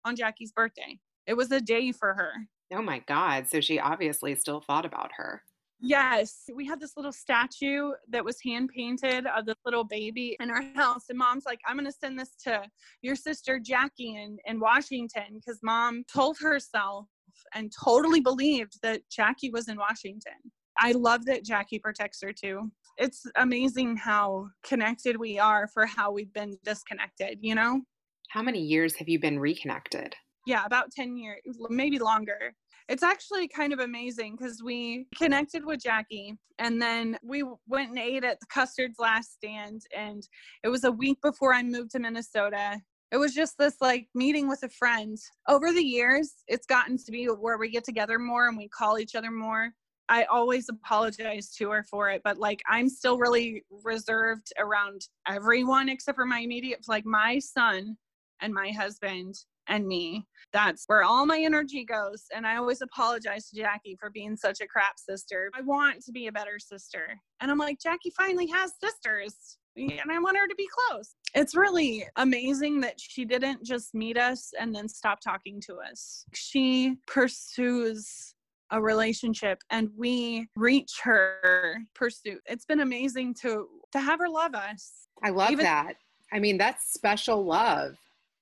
on 0.05 0.15
Jackie's 0.15 0.53
birthday. 0.53 0.97
It 1.27 1.37
was 1.37 1.51
a 1.51 1.61
day 1.61 1.91
for 1.91 2.15
her. 2.15 2.33
Oh 2.73 2.83
my 2.83 3.01
God. 3.09 3.49
So 3.49 3.61
she 3.61 3.81
obviously 3.81 4.37
still 4.37 4.61
thought 4.61 4.87
about 4.87 5.11
her. 5.17 5.43
Yes, 5.81 6.45
we 6.53 6.67
had 6.67 6.81
this 6.81 6.97
little 6.97 7.13
statue 7.13 7.93
that 8.09 8.25
was 8.25 8.39
hand 8.45 8.71
painted 8.75 9.27
of 9.27 9.47
the 9.47 9.55
little 9.65 9.85
baby 9.85 10.37
in 10.41 10.51
our 10.51 10.63
house. 10.75 11.05
And 11.09 11.19
mom's 11.19 11.47
like, 11.47 11.61
I'm 11.67 11.77
going 11.77 11.87
to 11.87 11.93
send 11.93 12.19
this 12.19 12.35
to 12.45 12.63
your 13.03 13.15
sister 13.15 13.61
Jackie 13.61 14.17
in, 14.17 14.39
in 14.45 14.59
Washington 14.59 15.35
because 15.35 15.61
mom 15.63 16.03
told 16.13 16.37
herself 16.41 17.07
and 17.55 17.73
totally 17.73 18.21
believed 18.21 18.81
that 18.83 19.03
Jackie 19.11 19.51
was 19.51 19.69
in 19.69 19.77
Washington. 19.77 20.33
I 20.77 20.93
love 20.93 21.25
that 21.27 21.45
Jackie 21.45 21.79
protects 21.79 22.21
her 22.23 22.33
too. 22.33 22.71
It's 22.97 23.25
amazing 23.37 23.97
how 23.97 24.49
connected 24.65 25.17
we 25.17 25.39
are 25.39 25.69
for 25.69 25.87
how 25.87 26.11
we've 26.11 26.33
been 26.33 26.59
disconnected, 26.65 27.39
you 27.41 27.55
know? 27.55 27.83
How 28.31 28.43
many 28.43 28.61
years 28.61 28.97
have 28.97 29.09
you 29.09 29.21
been 29.21 29.39
reconnected? 29.39 30.15
Yeah, 30.47 30.65
about 30.65 30.91
10 30.93 31.17
years, 31.17 31.41
maybe 31.69 31.99
longer 31.99 32.55
it's 32.89 33.03
actually 33.03 33.49
kind 33.49 33.73
of 33.73 33.81
amazing 33.81 34.37
because 34.37 34.63
we 34.63 35.07
connected 35.17 35.65
with 35.65 35.83
Jackie 35.83 36.35
and 36.59 36.81
then 36.81 37.19
we 37.23 37.45
went 37.67 37.91
and 37.91 37.99
ate 37.99 38.25
at 38.25 38.41
the 38.41 38.47
Custard's 38.47 38.99
Last 38.99 39.35
Stand. 39.35 39.83
And 39.97 40.27
it 40.65 40.69
was 40.69 40.85
a 40.85 40.91
week 40.91 41.19
before 41.23 41.53
I 41.53 41.63
moved 41.63 41.91
to 41.93 41.99
Minnesota. 41.99 42.81
It 43.13 43.19
was 43.19 43.35
just 43.35 43.59
this 43.59 43.77
like 43.81 44.09
meeting 44.15 44.49
with 44.49 44.63
a 44.63 44.69
friend. 44.71 45.19
Over 45.49 45.73
the 45.73 45.85
years, 45.85 46.33
it's 46.49 46.67
gotten 46.67 46.97
to 46.97 47.13
be 47.13 47.27
where 47.27 47.59
we 47.59 47.71
get 47.71 47.85
together 47.85 48.19
more 48.19 48.49
and 48.49 48.57
we 48.57 48.69
call 48.69 48.99
each 48.99 49.15
other 49.15 49.31
more. 49.31 49.71
I 50.09 50.25
always 50.25 50.71
apologize 50.71 51.51
to 51.57 51.71
her 51.71 51.85
for 51.91 52.09
it, 52.09 52.23
but 52.25 52.39
like 52.39 52.63
I'm 52.69 52.89
still 52.89 53.19
really 53.19 53.65
reserved 53.85 54.51
around 54.59 55.03
everyone 55.29 55.91
except 55.91 56.17
for 56.17 56.25
my 56.25 56.41
immediate, 56.41 56.81
like 56.89 57.05
my 57.05 57.39
son 57.39 57.99
and 58.41 58.55
my 58.55 58.71
husband 58.71 59.35
and 59.69 59.87
me. 59.87 60.27
That's 60.53 60.85
where 60.87 61.03
all 61.03 61.27
my 61.27 61.41
energy 61.41 61.85
goes. 61.85 62.25
And 62.35 62.47
I 62.47 62.57
always 62.57 62.81
apologize 62.81 63.49
to 63.51 63.57
Jackie 63.57 63.97
for 64.01 64.11
being 64.11 64.37
such 64.37 64.61
a 64.61 64.67
crap 64.67 64.99
sister. 64.99 65.51
I 65.55 65.61
want 65.61 66.03
to 66.05 66.13
be 66.13 66.27
a 66.27 66.33
better 66.33 66.59
sister. 66.59 67.19
And 67.41 67.51
I'm 67.51 67.59
like, 67.59 67.79
Jackie 67.81 68.13
finally 68.17 68.47
has 68.49 68.73
sisters. 68.83 69.59
And 69.77 70.11
I 70.11 70.19
want 70.19 70.37
her 70.37 70.49
to 70.49 70.55
be 70.57 70.69
close. 70.91 71.15
It's 71.35 71.55
really 71.55 72.05
amazing 72.17 72.81
that 72.81 72.99
she 72.99 73.25
didn't 73.25 73.65
just 73.65 73.95
meet 73.95 74.19
us 74.19 74.53
and 74.59 74.75
then 74.75 74.89
stop 74.89 75.21
talking 75.21 75.61
to 75.67 75.77
us. 75.77 76.25
She 76.35 76.97
pursues 77.07 78.35
a 78.71 78.83
relationship 78.83 79.63
and 79.71 79.89
we 79.97 80.49
reach 80.57 81.01
her 81.03 81.77
pursuit. 81.95 82.41
It's 82.47 82.65
been 82.65 82.81
amazing 82.81 83.35
to 83.43 83.67
to 83.93 84.01
have 84.01 84.19
her 84.19 84.29
love 84.29 84.55
us. 84.55 85.09
I 85.23 85.31
love 85.31 85.51
Even, 85.51 85.65
that. 85.65 85.95
I 86.33 86.39
mean, 86.39 86.59
that's 86.59 86.93
special 86.93 87.45
love. 87.45 87.97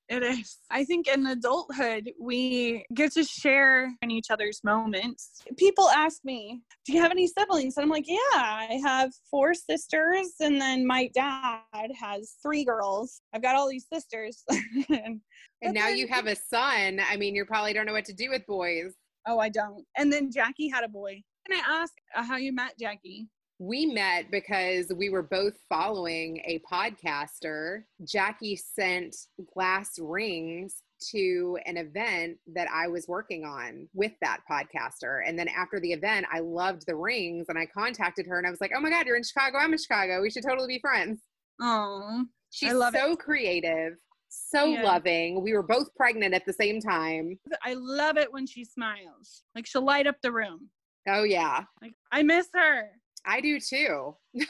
It 0.08 0.22
is. 0.22 0.58
I 0.70 0.84
think 0.84 1.08
in 1.08 1.26
adulthood, 1.26 2.12
we 2.20 2.84
get 2.94 3.12
to 3.14 3.24
share 3.24 3.92
in 4.02 4.10
each 4.10 4.30
other's 4.30 4.60
moments. 4.62 5.42
People 5.58 5.88
ask 5.90 6.18
me, 6.24 6.60
Do 6.84 6.92
you 6.92 7.00
have 7.00 7.10
any 7.10 7.26
siblings? 7.26 7.76
And 7.76 7.82
I'm 7.82 7.90
like, 7.90 8.06
Yeah, 8.06 8.16
I 8.34 8.80
have 8.84 9.10
four 9.30 9.52
sisters, 9.52 10.34
and 10.40 10.60
then 10.60 10.86
my 10.86 11.10
dad 11.12 11.90
has 12.00 12.36
three 12.40 12.64
girls. 12.64 13.20
I've 13.34 13.42
got 13.42 13.56
all 13.56 13.68
these 13.68 13.86
sisters. 13.92 14.44
and, 14.88 15.20
and 15.62 15.74
now 15.74 15.88
you 15.88 16.06
have 16.06 16.26
a 16.26 16.36
son. 16.36 17.00
I 17.08 17.16
mean, 17.16 17.34
you 17.34 17.44
probably 17.44 17.72
don't 17.72 17.86
know 17.86 17.92
what 17.92 18.04
to 18.04 18.14
do 18.14 18.30
with 18.30 18.46
boys. 18.46 18.94
Oh, 19.26 19.40
I 19.40 19.48
don't. 19.48 19.84
And 19.96 20.12
then 20.12 20.30
Jackie 20.30 20.68
had 20.68 20.84
a 20.84 20.88
boy. 20.88 21.20
Can 21.48 21.58
I 21.58 21.80
ask 21.82 21.92
uh, 22.14 22.22
how 22.22 22.36
you 22.36 22.52
met 22.52 22.78
Jackie? 22.78 23.28
We 23.58 23.86
met 23.86 24.30
because 24.30 24.92
we 24.94 25.08
were 25.08 25.22
both 25.22 25.54
following 25.68 26.38
a 26.44 26.60
podcaster. 26.70 27.84
Jackie 28.04 28.56
sent 28.56 29.16
glass 29.54 29.98
rings 29.98 30.82
to 31.10 31.58
an 31.66 31.76
event 31.76 32.38
that 32.54 32.68
I 32.72 32.88
was 32.88 33.06
working 33.08 33.44
on 33.44 33.88
with 33.94 34.12
that 34.20 34.40
podcaster. 34.50 35.20
And 35.26 35.38
then 35.38 35.48
after 35.48 35.80
the 35.80 35.92
event, 35.92 36.26
I 36.32 36.40
loved 36.40 36.86
the 36.86 36.96
rings 36.96 37.46
and 37.48 37.58
I 37.58 37.66
contacted 37.66 38.26
her 38.26 38.38
and 38.38 38.46
I 38.46 38.50
was 38.50 38.60
like, 38.60 38.72
oh 38.76 38.80
my 38.80 38.90
God, 38.90 39.06
you're 39.06 39.16
in 39.16 39.22
Chicago. 39.22 39.58
I'm 39.58 39.72
in 39.72 39.78
Chicago. 39.78 40.20
We 40.22 40.30
should 40.30 40.44
totally 40.44 40.68
be 40.68 40.78
friends. 40.78 41.20
Oh, 41.60 42.24
she's 42.50 42.72
so 42.72 43.12
it. 43.12 43.18
creative, 43.18 43.94
so 44.28 44.64
yeah. 44.66 44.82
loving. 44.82 45.42
We 45.42 45.54
were 45.54 45.62
both 45.62 45.94
pregnant 45.96 46.34
at 46.34 46.44
the 46.46 46.52
same 46.52 46.80
time. 46.80 47.38
I 47.64 47.74
love 47.74 48.18
it 48.18 48.32
when 48.32 48.46
she 48.46 48.64
smiles. 48.64 49.42
Like 49.54 49.66
she'll 49.66 49.84
light 49.84 50.06
up 50.06 50.16
the 50.22 50.32
room. 50.32 50.68
Oh, 51.08 51.22
yeah. 51.22 51.64
Like, 51.80 51.94
I 52.10 52.22
miss 52.22 52.48
her. 52.54 52.90
I 53.26 53.40
do 53.40 53.58
too. 53.60 54.16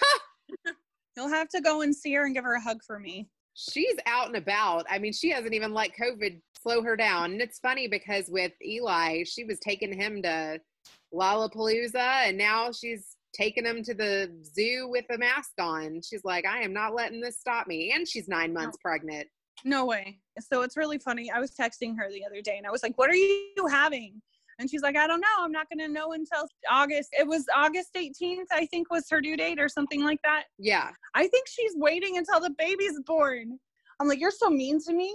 You'll 1.16 1.28
have 1.28 1.48
to 1.48 1.60
go 1.60 1.80
and 1.82 1.94
see 1.94 2.12
her 2.14 2.26
and 2.26 2.34
give 2.34 2.44
her 2.44 2.54
a 2.54 2.60
hug 2.60 2.80
for 2.86 2.98
me. 2.98 3.28
She's 3.54 3.96
out 4.04 4.26
and 4.26 4.36
about. 4.36 4.84
I 4.90 4.98
mean, 4.98 5.14
she 5.14 5.30
hasn't 5.30 5.54
even 5.54 5.72
let 5.72 5.96
COVID 5.96 6.40
slow 6.62 6.82
her 6.82 6.94
down. 6.94 7.32
And 7.32 7.40
it's 7.40 7.58
funny 7.58 7.88
because 7.88 8.28
with 8.28 8.52
Eli, 8.62 9.24
she 9.24 9.44
was 9.44 9.58
taking 9.60 9.98
him 9.98 10.22
to 10.22 10.60
Lollapalooza 11.14 12.28
and 12.28 12.36
now 12.36 12.70
she's 12.70 13.16
taking 13.32 13.64
him 13.64 13.82
to 13.84 13.94
the 13.94 14.30
zoo 14.44 14.88
with 14.90 15.06
a 15.10 15.16
mask 15.16 15.52
on. 15.58 16.00
She's 16.02 16.24
like, 16.24 16.46
I 16.46 16.62
am 16.62 16.72
not 16.72 16.94
letting 16.94 17.20
this 17.20 17.38
stop 17.38 17.66
me. 17.66 17.92
And 17.94 18.06
she's 18.06 18.28
nine 18.28 18.52
months 18.52 18.76
no. 18.78 18.90
pregnant. 18.90 19.28
No 19.64 19.86
way. 19.86 20.18
So 20.38 20.62
it's 20.62 20.76
really 20.76 20.98
funny. 20.98 21.30
I 21.30 21.40
was 21.40 21.52
texting 21.52 21.96
her 21.98 22.10
the 22.10 22.24
other 22.26 22.42
day 22.42 22.58
and 22.58 22.66
I 22.66 22.70
was 22.70 22.82
like, 22.82 22.98
What 22.98 23.10
are 23.10 23.14
you 23.14 23.66
having? 23.70 24.20
And 24.58 24.70
she's 24.70 24.82
like, 24.82 24.96
I 24.96 25.06
don't 25.06 25.20
know. 25.20 25.26
I'm 25.40 25.52
not 25.52 25.68
going 25.68 25.86
to 25.86 25.92
know 25.92 26.12
until 26.12 26.48
August. 26.70 27.10
It 27.12 27.26
was 27.26 27.44
August 27.54 27.90
18th, 27.94 28.46
I 28.50 28.66
think, 28.66 28.90
was 28.90 29.06
her 29.10 29.20
due 29.20 29.36
date 29.36 29.60
or 29.60 29.68
something 29.68 30.02
like 30.02 30.20
that. 30.24 30.44
Yeah. 30.58 30.90
I 31.14 31.28
think 31.28 31.46
she's 31.48 31.72
waiting 31.76 32.16
until 32.16 32.40
the 32.40 32.54
baby's 32.58 32.98
born. 33.06 33.58
I'm 34.00 34.08
like, 34.08 34.20
you're 34.20 34.30
so 34.30 34.48
mean 34.48 34.80
to 34.86 34.92
me. 34.92 35.14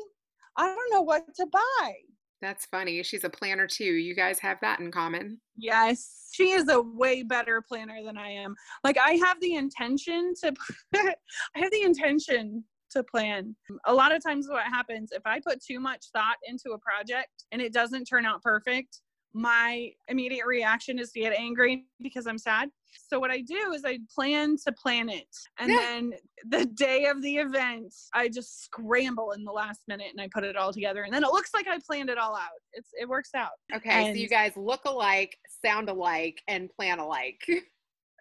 I 0.57 0.65
don't 0.65 0.91
know 0.91 1.01
what 1.01 1.23
to 1.35 1.47
buy. 1.51 1.93
That's 2.41 2.65
funny. 2.65 3.01
She's 3.03 3.23
a 3.23 3.29
planner 3.29 3.67
too. 3.67 3.83
You 3.83 4.15
guys 4.15 4.39
have 4.39 4.57
that 4.61 4.79
in 4.79 4.91
common. 4.91 5.39
Yes. 5.55 6.29
She 6.31 6.51
is 6.51 6.69
a 6.69 6.81
way 6.81 7.23
better 7.23 7.61
planner 7.61 8.03
than 8.03 8.17
I 8.17 8.29
am. 8.31 8.55
Like 8.83 8.97
I 8.97 9.11
have 9.23 9.39
the 9.41 9.55
intention 9.55 10.33
to 10.41 10.53
I 10.95 11.13
have 11.55 11.71
the 11.71 11.83
intention 11.83 12.63
to 12.91 13.03
plan. 13.03 13.55
A 13.85 13.93
lot 13.93 14.13
of 14.13 14.23
times 14.23 14.47
what 14.49 14.65
happens 14.65 15.11
if 15.11 15.21
I 15.25 15.39
put 15.39 15.63
too 15.63 15.79
much 15.79 16.07
thought 16.13 16.37
into 16.45 16.71
a 16.71 16.79
project 16.79 17.45
and 17.51 17.61
it 17.61 17.73
doesn't 17.73 18.05
turn 18.05 18.25
out 18.25 18.41
perfect, 18.41 18.99
my 19.33 19.91
immediate 20.07 20.45
reaction 20.45 20.99
is 20.99 21.11
to 21.11 21.19
get 21.21 21.33
angry 21.33 21.85
because 22.01 22.27
I'm 22.27 22.37
sad. 22.37 22.69
So 23.09 23.19
what 23.19 23.31
I 23.31 23.41
do 23.41 23.73
is 23.73 23.83
I 23.85 23.99
plan 24.13 24.57
to 24.65 24.71
plan 24.73 25.09
it. 25.09 25.27
And 25.59 25.71
yeah. 25.71 25.77
then 25.77 26.13
the 26.49 26.65
day 26.65 27.05
of 27.05 27.21
the 27.21 27.37
event, 27.37 27.93
I 28.13 28.27
just 28.27 28.65
scramble 28.65 29.31
in 29.31 29.43
the 29.43 29.51
last 29.51 29.81
minute 29.87 30.07
and 30.11 30.19
I 30.19 30.27
put 30.33 30.43
it 30.43 30.57
all 30.57 30.73
together. 30.73 31.03
And 31.03 31.13
then 31.13 31.23
it 31.23 31.31
looks 31.31 31.53
like 31.53 31.67
I 31.67 31.79
planned 31.85 32.09
it 32.09 32.17
all 32.17 32.35
out. 32.35 32.59
It's 32.73 32.89
it 32.99 33.07
works 33.07 33.31
out. 33.35 33.51
Okay. 33.73 34.07
And, 34.07 34.15
so 34.15 34.21
you 34.21 34.27
guys 34.27 34.51
look 34.55 34.81
alike, 34.85 35.37
sound 35.63 35.89
alike, 35.89 36.41
and 36.47 36.69
plan 36.69 36.99
alike. 36.99 37.41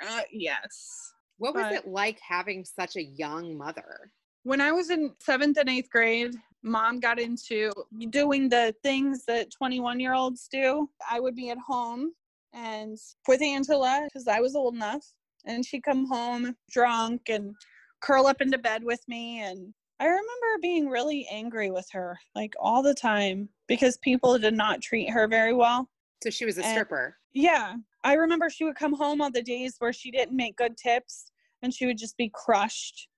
Uh, 0.02 0.22
yes. 0.32 1.12
What 1.36 1.54
was 1.54 1.64
but, 1.64 1.72
it 1.74 1.86
like 1.86 2.18
having 2.26 2.64
such 2.64 2.96
a 2.96 3.02
young 3.02 3.54
mother? 3.54 4.10
When 4.44 4.58
I 4.58 4.72
was 4.72 4.88
in 4.88 5.12
seventh 5.20 5.58
and 5.58 5.68
eighth 5.68 5.90
grade, 5.90 6.34
mom 6.62 7.00
got 7.00 7.18
into 7.18 7.72
doing 8.10 8.48
the 8.48 8.74
things 8.82 9.24
that 9.26 9.50
21 9.50 10.00
year 10.00 10.14
olds 10.14 10.48
do. 10.50 10.88
I 11.10 11.20
would 11.20 11.34
be 11.34 11.50
at 11.50 11.58
home 11.58 12.12
and 12.52 12.98
with 13.28 13.42
Angela 13.42 14.02
because 14.06 14.26
I 14.28 14.40
was 14.40 14.54
old 14.54 14.74
enough, 14.74 15.04
and 15.46 15.64
she'd 15.64 15.82
come 15.84 16.06
home 16.06 16.56
drunk 16.70 17.22
and 17.28 17.54
curl 18.00 18.26
up 18.26 18.40
into 18.40 18.58
bed 18.58 18.82
with 18.84 19.00
me. 19.08 19.40
And 19.40 19.72
I 20.00 20.06
remember 20.06 20.58
being 20.60 20.88
really 20.88 21.26
angry 21.30 21.70
with 21.70 21.86
her 21.92 22.18
like 22.34 22.54
all 22.58 22.82
the 22.82 22.94
time 22.94 23.48
because 23.68 23.98
people 23.98 24.38
did 24.38 24.54
not 24.54 24.80
treat 24.82 25.10
her 25.10 25.28
very 25.28 25.52
well. 25.54 25.88
So 26.22 26.30
she 26.30 26.44
was 26.44 26.58
a 26.58 26.64
And- 26.64 26.70
stripper. 26.74 27.16
Yeah. 27.32 27.76
I 28.02 28.14
remember 28.14 28.48
she 28.50 28.64
would 28.64 28.76
come 28.76 28.94
home 28.94 29.20
on 29.20 29.32
the 29.32 29.42
days 29.42 29.76
where 29.78 29.92
she 29.92 30.10
didn't 30.10 30.34
make 30.36 30.56
good 30.56 30.76
tips 30.78 31.30
and 31.62 31.72
she 31.72 31.84
would 31.86 31.98
just 31.98 32.16
be 32.16 32.30
crushed. 32.32 33.08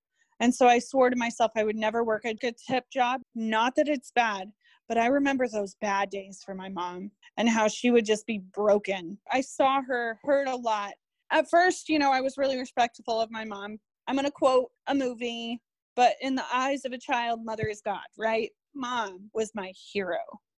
And 0.43 0.53
so 0.53 0.67
I 0.67 0.81
swore 0.81 1.09
to 1.09 1.15
myself 1.15 1.53
I 1.55 1.63
would 1.63 1.77
never 1.77 2.03
work 2.03 2.25
a 2.25 2.35
good 2.35 2.57
tip 2.69 2.85
job. 2.93 3.21
Not 3.37 3.77
that 3.77 3.87
it's 3.87 4.11
bad, 4.11 4.51
but 4.89 4.99
I 4.99 5.07
remember 5.07 5.47
those 5.47 5.77
bad 5.81 6.11
days 6.11 6.43
for 6.45 6.53
my 6.53 6.69
mom 6.69 7.13
and 7.37 7.49
how 7.49 7.69
she 7.69 7.93
would 7.93 8.05
just 8.05 8.27
be 8.27 8.43
broken. 8.53 9.17
I 9.31 9.41
saw 9.41 9.81
her 9.83 10.19
hurt 10.25 10.49
a 10.49 10.57
lot. 10.57 10.95
At 11.31 11.49
first, 11.49 11.89
you 11.89 12.01
know, 12.01 12.11
I 12.11 12.21
was 12.21 12.37
really 12.37 12.59
respectful 12.59 13.21
of 13.21 13.31
my 13.31 13.45
mom. 13.45 13.79
I'm 14.09 14.17
going 14.17 14.27
to 14.27 14.33
quote 14.33 14.71
a 14.89 14.95
movie, 14.97 15.61
but 15.95 16.15
in 16.21 16.35
the 16.35 16.45
eyes 16.53 16.85
of 16.85 16.91
a 16.91 16.99
child, 16.99 17.45
mother 17.45 17.69
is 17.69 17.81
God, 17.81 18.01
right? 18.19 18.51
Mom 18.75 19.31
was 19.33 19.53
my 19.55 19.73
hero 19.93 20.19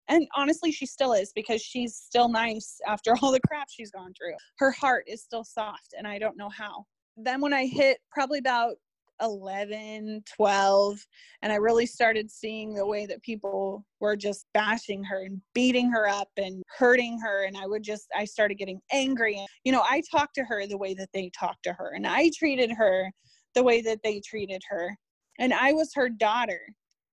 and 0.09 0.27
honestly 0.37 0.71
she 0.71 0.85
still 0.85 1.13
is 1.13 1.33
because 1.35 1.63
she's 1.63 1.97
still 1.97 2.29
nice 2.29 2.79
after 2.87 3.15
all 3.23 3.33
the 3.33 3.41
crap 3.49 3.69
she's 3.71 3.91
gone 3.91 4.13
through 4.19 4.35
her 4.59 4.71
heart 4.73 5.05
is 5.07 5.23
still 5.23 5.45
soft 5.45 5.95
and 5.97 6.07
i 6.07 6.19
don't 6.19 6.37
know 6.37 6.51
how 6.51 6.85
then 7.17 7.41
when 7.41 7.53
i 7.53 7.65
hit 7.65 7.99
probably 8.11 8.39
about 8.39 8.75
11 9.23 10.23
12 10.37 10.99
and 11.43 11.53
i 11.53 11.57
really 11.57 11.87
started 11.87 12.31
seeing 12.31 12.75
the 12.75 12.87
way 12.87 13.07
that 13.07 13.23
people 13.23 13.85
were 14.01 14.17
just 14.17 14.47
bashing 14.53 15.03
her 15.05 15.25
and 15.25 15.41
beating 15.55 15.91
her 15.91 16.09
up 16.09 16.29
and 16.37 16.63
hurting 16.79 17.19
her 17.21 17.45
and 17.45 17.57
i 17.57 17.67
would 17.67 17.83
just 17.83 18.07
i 18.17 18.25
started 18.25 18.57
getting 18.57 18.81
angry 18.93 19.37
and 19.37 19.47
you 19.65 19.73
know 19.73 19.83
i 19.89 20.03
talked 20.11 20.35
to 20.35 20.45
her 20.45 20.67
the 20.67 20.79
way 20.79 20.95
that 20.95 21.09
they 21.15 21.31
talked 21.39 21.63
to 21.63 21.73
her 21.73 21.93
and 21.95 22.07
i 22.07 22.31
treated 22.37 22.71
her 22.71 23.11
the 23.55 23.63
way 23.63 23.81
that 23.81 24.01
they 24.03 24.21
treated 24.21 24.63
her 24.69 24.97
and 25.39 25.53
i 25.53 25.73
was 25.73 25.93
her 25.95 26.09
daughter 26.09 26.61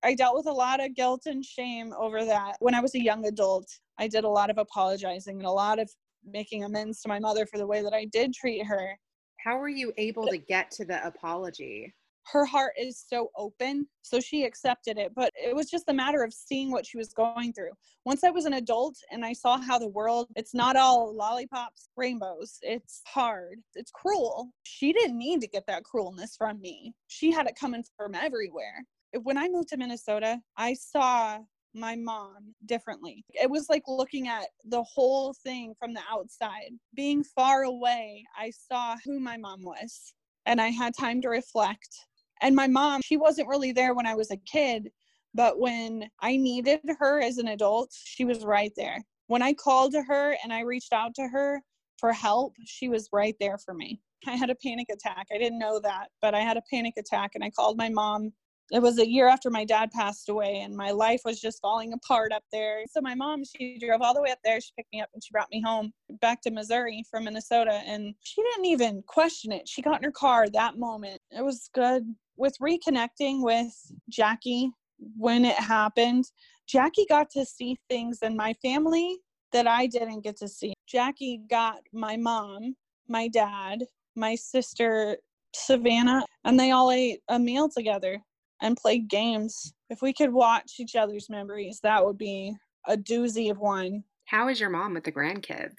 I 0.01 0.15
dealt 0.15 0.37
with 0.37 0.47
a 0.47 0.51
lot 0.51 0.83
of 0.83 0.95
guilt 0.95 1.23
and 1.25 1.43
shame 1.43 1.93
over 1.97 2.23
that. 2.23 2.55
When 2.59 2.73
I 2.73 2.79
was 2.79 2.95
a 2.95 3.03
young 3.03 3.25
adult, 3.25 3.67
I 3.97 4.07
did 4.07 4.23
a 4.23 4.29
lot 4.29 4.49
of 4.49 4.57
apologizing 4.57 5.37
and 5.37 5.45
a 5.45 5.51
lot 5.51 5.77
of 5.79 5.91
making 6.25 6.63
amends 6.63 7.01
to 7.01 7.09
my 7.09 7.19
mother 7.19 7.45
for 7.45 7.57
the 7.57 7.67
way 7.67 7.81
that 7.81 7.93
I 7.93 8.05
did 8.05 8.33
treat 8.33 8.65
her. 8.65 8.97
How 9.43 9.57
were 9.57 9.69
you 9.69 9.93
able 9.97 10.27
to 10.27 10.37
get 10.37 10.71
to 10.71 10.85
the 10.85 11.05
apology? 11.05 11.93
Her 12.31 12.45
heart 12.45 12.73
is 12.77 13.03
so 13.07 13.31
open, 13.35 13.87
so 14.03 14.19
she 14.19 14.43
accepted 14.43 14.97
it, 14.99 15.13
but 15.15 15.31
it 15.35 15.55
was 15.55 15.69
just 15.69 15.89
a 15.89 15.93
matter 15.93 16.23
of 16.23 16.33
seeing 16.33 16.69
what 16.69 16.85
she 16.85 16.97
was 16.97 17.11
going 17.11 17.53
through. 17.53 17.71
Once 18.05 18.23
I 18.23 18.29
was 18.29 18.45
an 18.45 18.53
adult 18.53 18.95
and 19.11 19.25
I 19.25 19.33
saw 19.33 19.59
how 19.59 19.79
the 19.79 19.87
world, 19.87 20.27
it's 20.35 20.53
not 20.53 20.75
all 20.75 21.15
lollipops, 21.15 21.89
rainbows. 21.97 22.59
It's 22.61 23.01
hard. 23.07 23.59
It's 23.73 23.89
cruel. 23.91 24.51
She 24.63 24.93
didn't 24.93 25.17
need 25.17 25.41
to 25.41 25.47
get 25.47 25.65
that 25.67 25.83
cruelness 25.83 26.35
from 26.37 26.61
me. 26.61 26.93
She 27.07 27.31
had 27.31 27.47
it 27.47 27.55
coming 27.59 27.83
from 27.97 28.13
everywhere. 28.13 28.83
when 29.23 29.37
I 29.37 29.49
moved 29.49 29.69
to 29.69 29.77
Minnesota, 29.77 30.39
I 30.55 30.75
saw 30.75 31.39
my 31.73 31.95
mom 31.95 32.53
differently. 32.65 33.25
It 33.33 33.49
was 33.49 33.69
like 33.69 33.83
looking 33.87 34.27
at 34.27 34.47
the 34.65 34.83
whole 34.83 35.33
thing 35.43 35.73
from 35.79 35.95
the 35.95 36.01
outside. 36.11 36.71
Being 36.93 37.23
far 37.23 37.63
away, 37.63 38.23
I 38.37 38.51
saw 38.51 38.97
who 39.03 39.19
my 39.19 39.37
mom 39.37 39.63
was 39.63 40.13
and 40.45 40.59
I 40.59 40.69
had 40.69 40.93
time 40.97 41.21
to 41.21 41.29
reflect. 41.29 42.07
And 42.41 42.55
my 42.55 42.67
mom, 42.67 43.01
she 43.01 43.17
wasn't 43.17 43.47
really 43.47 43.71
there 43.71 43.93
when 43.93 44.05
I 44.05 44.15
was 44.15 44.31
a 44.31 44.37
kid, 44.37 44.89
but 45.33 45.59
when 45.59 46.09
I 46.21 46.37
needed 46.37 46.81
her 46.99 47.21
as 47.21 47.37
an 47.37 47.49
adult, 47.49 47.93
she 47.93 48.25
was 48.25 48.43
right 48.43 48.71
there. 48.75 49.03
When 49.27 49.41
I 49.41 49.53
called 49.53 49.91
to 49.93 50.03
her 50.03 50.35
and 50.43 50.51
I 50.51 50.61
reached 50.61 50.93
out 50.93 51.13
to 51.15 51.27
her 51.27 51.61
for 51.97 52.13
help, 52.13 52.53
she 52.65 52.89
was 52.89 53.09
right 53.11 53.35
there 53.39 53.57
for 53.57 53.73
me. 53.73 54.01
I 54.27 54.35
had 54.35 54.49
a 54.49 54.55
panic 54.55 54.87
attack. 54.91 55.27
I 55.33 55.37
didn't 55.37 55.59
know 55.59 55.79
that, 55.79 56.07
but 56.21 56.33
I 56.33 56.39
had 56.39 56.57
a 56.57 56.63
panic 56.71 56.95
attack 56.97 57.31
and 57.35 57.43
I 57.43 57.49
called 57.49 57.77
my 57.77 57.89
mom 57.89 58.33
it 58.71 58.81
was 58.81 58.99
a 58.99 59.09
year 59.09 59.27
after 59.27 59.49
my 59.49 59.65
dad 59.65 59.91
passed 59.91 60.29
away 60.29 60.61
and 60.61 60.75
my 60.75 60.91
life 60.91 61.21
was 61.25 61.41
just 61.41 61.61
falling 61.61 61.93
apart 61.93 62.31
up 62.31 62.43
there. 62.51 62.83
So 62.89 63.01
my 63.01 63.15
mom 63.15 63.43
she 63.43 63.79
drove 63.79 64.01
all 64.01 64.13
the 64.13 64.21
way 64.21 64.31
up 64.31 64.39
there. 64.43 64.61
She 64.61 64.71
picked 64.77 64.93
me 64.93 65.01
up 65.01 65.09
and 65.13 65.23
she 65.23 65.31
brought 65.31 65.51
me 65.51 65.61
home 65.61 65.91
back 66.21 66.41
to 66.41 66.51
missouri 66.51 67.03
from 67.09 67.23
minnesota 67.23 67.81
and 67.85 68.13
she 68.21 68.41
didn't 68.41 68.65
even 68.65 69.03
question 69.07 69.51
it. 69.51 69.67
She 69.67 69.81
got 69.81 69.97
in 69.97 70.03
her 70.03 70.11
car 70.11 70.49
that 70.49 70.77
moment. 70.77 71.19
It 71.31 71.43
was 71.43 71.69
good. 71.73 72.03
With 72.37 72.55
reconnecting 72.61 73.43
with 73.43 73.73
jackie 74.09 74.71
when 75.17 75.45
it 75.45 75.55
happened 75.55 76.25
jackie 76.67 77.05
got 77.07 77.29
to 77.29 77.45
see 77.45 77.77
things 77.89 78.19
in 78.21 78.35
my 78.35 78.53
family 78.61 79.17
that 79.51 79.65
i 79.65 79.87
didn't 79.87 80.21
get 80.21 80.37
to 80.37 80.47
see. 80.47 80.73
Jackie 80.87 81.41
got 81.49 81.79
my 81.93 82.17
mom 82.17 82.75
my 83.07 83.27
dad 83.27 83.83
my 84.15 84.35
sister 84.35 85.17
savannah 85.55 86.23
and 86.43 86.59
they 86.59 86.71
all 86.71 86.91
ate 86.91 87.21
a 87.29 87.39
meal 87.39 87.69
together 87.69 88.21
and 88.61 88.77
play 88.77 88.99
games. 88.99 89.73
If 89.89 90.01
we 90.01 90.13
could 90.13 90.31
watch 90.31 90.73
each 90.79 90.95
other's 90.95 91.29
memories, 91.29 91.79
that 91.83 92.05
would 92.05 92.17
be 92.17 92.55
a 92.87 92.97
doozy 92.97 93.51
of 93.51 93.59
one. 93.59 94.03
How 94.25 94.47
is 94.49 94.59
your 94.59 94.69
mom 94.69 94.93
with 94.93 95.03
the 95.03 95.11
grandkids? 95.11 95.75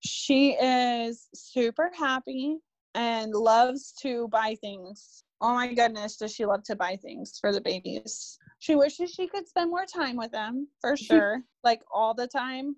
She 0.00 0.52
is 0.52 1.28
super 1.34 1.90
happy 1.96 2.58
and 2.94 3.32
loves 3.32 3.92
to 4.02 4.28
buy 4.28 4.56
things. 4.60 5.24
Oh 5.40 5.54
my 5.54 5.72
goodness, 5.72 6.16
does 6.16 6.34
she 6.34 6.44
love 6.44 6.62
to 6.64 6.76
buy 6.76 6.96
things 6.96 7.38
for 7.40 7.52
the 7.52 7.60
babies? 7.60 8.38
She 8.58 8.74
wishes 8.74 9.10
she 9.10 9.26
could 9.26 9.48
spend 9.48 9.70
more 9.70 9.86
time 9.86 10.16
with 10.16 10.30
them 10.30 10.68
for 10.80 10.96
sure. 10.96 11.42
like 11.64 11.82
all 11.92 12.14
the 12.14 12.26
time 12.26 12.76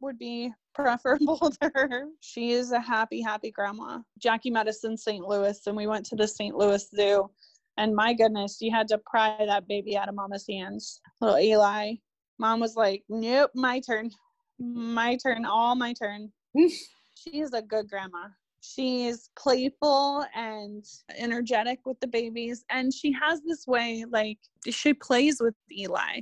would 0.00 0.18
be 0.18 0.52
preferable 0.74 1.38
to 1.62 1.70
her. 1.74 2.06
She 2.20 2.52
is 2.52 2.72
a 2.72 2.80
happy, 2.80 3.22
happy 3.22 3.50
grandma. 3.50 4.00
Jackie 4.18 4.50
met 4.50 4.68
us 4.68 4.84
in 4.84 4.96
St. 4.96 5.26
Louis 5.26 5.58
and 5.66 5.76
we 5.76 5.86
went 5.86 6.04
to 6.06 6.16
the 6.16 6.28
St. 6.28 6.54
Louis 6.54 6.86
Zoo 6.94 7.30
and 7.76 7.94
my 7.94 8.14
goodness, 8.14 8.58
you 8.60 8.70
had 8.70 8.88
to 8.88 8.98
pry 8.98 9.36
that 9.44 9.68
baby 9.68 9.96
out 9.96 10.08
of 10.08 10.14
mama's 10.14 10.46
hands. 10.48 11.00
Little 11.20 11.38
Eli. 11.38 11.94
Mom 12.38 12.60
was 12.60 12.76
like, 12.76 13.02
Nope, 13.08 13.50
my 13.54 13.80
turn. 13.80 14.10
My 14.58 15.16
turn, 15.16 15.44
all 15.44 15.74
my 15.74 15.92
turn. 15.92 16.32
she 16.56 17.40
is 17.40 17.52
a 17.52 17.62
good 17.62 17.88
grandma. 17.88 18.28
She's 18.60 19.30
playful 19.36 20.24
and 20.34 20.84
energetic 21.16 21.80
with 21.84 22.00
the 22.00 22.06
babies. 22.06 22.64
And 22.70 22.92
she 22.92 23.12
has 23.12 23.40
this 23.42 23.66
way, 23.66 24.04
like, 24.10 24.38
she 24.68 24.92
plays 24.92 25.40
with 25.40 25.54
Eli 25.70 26.20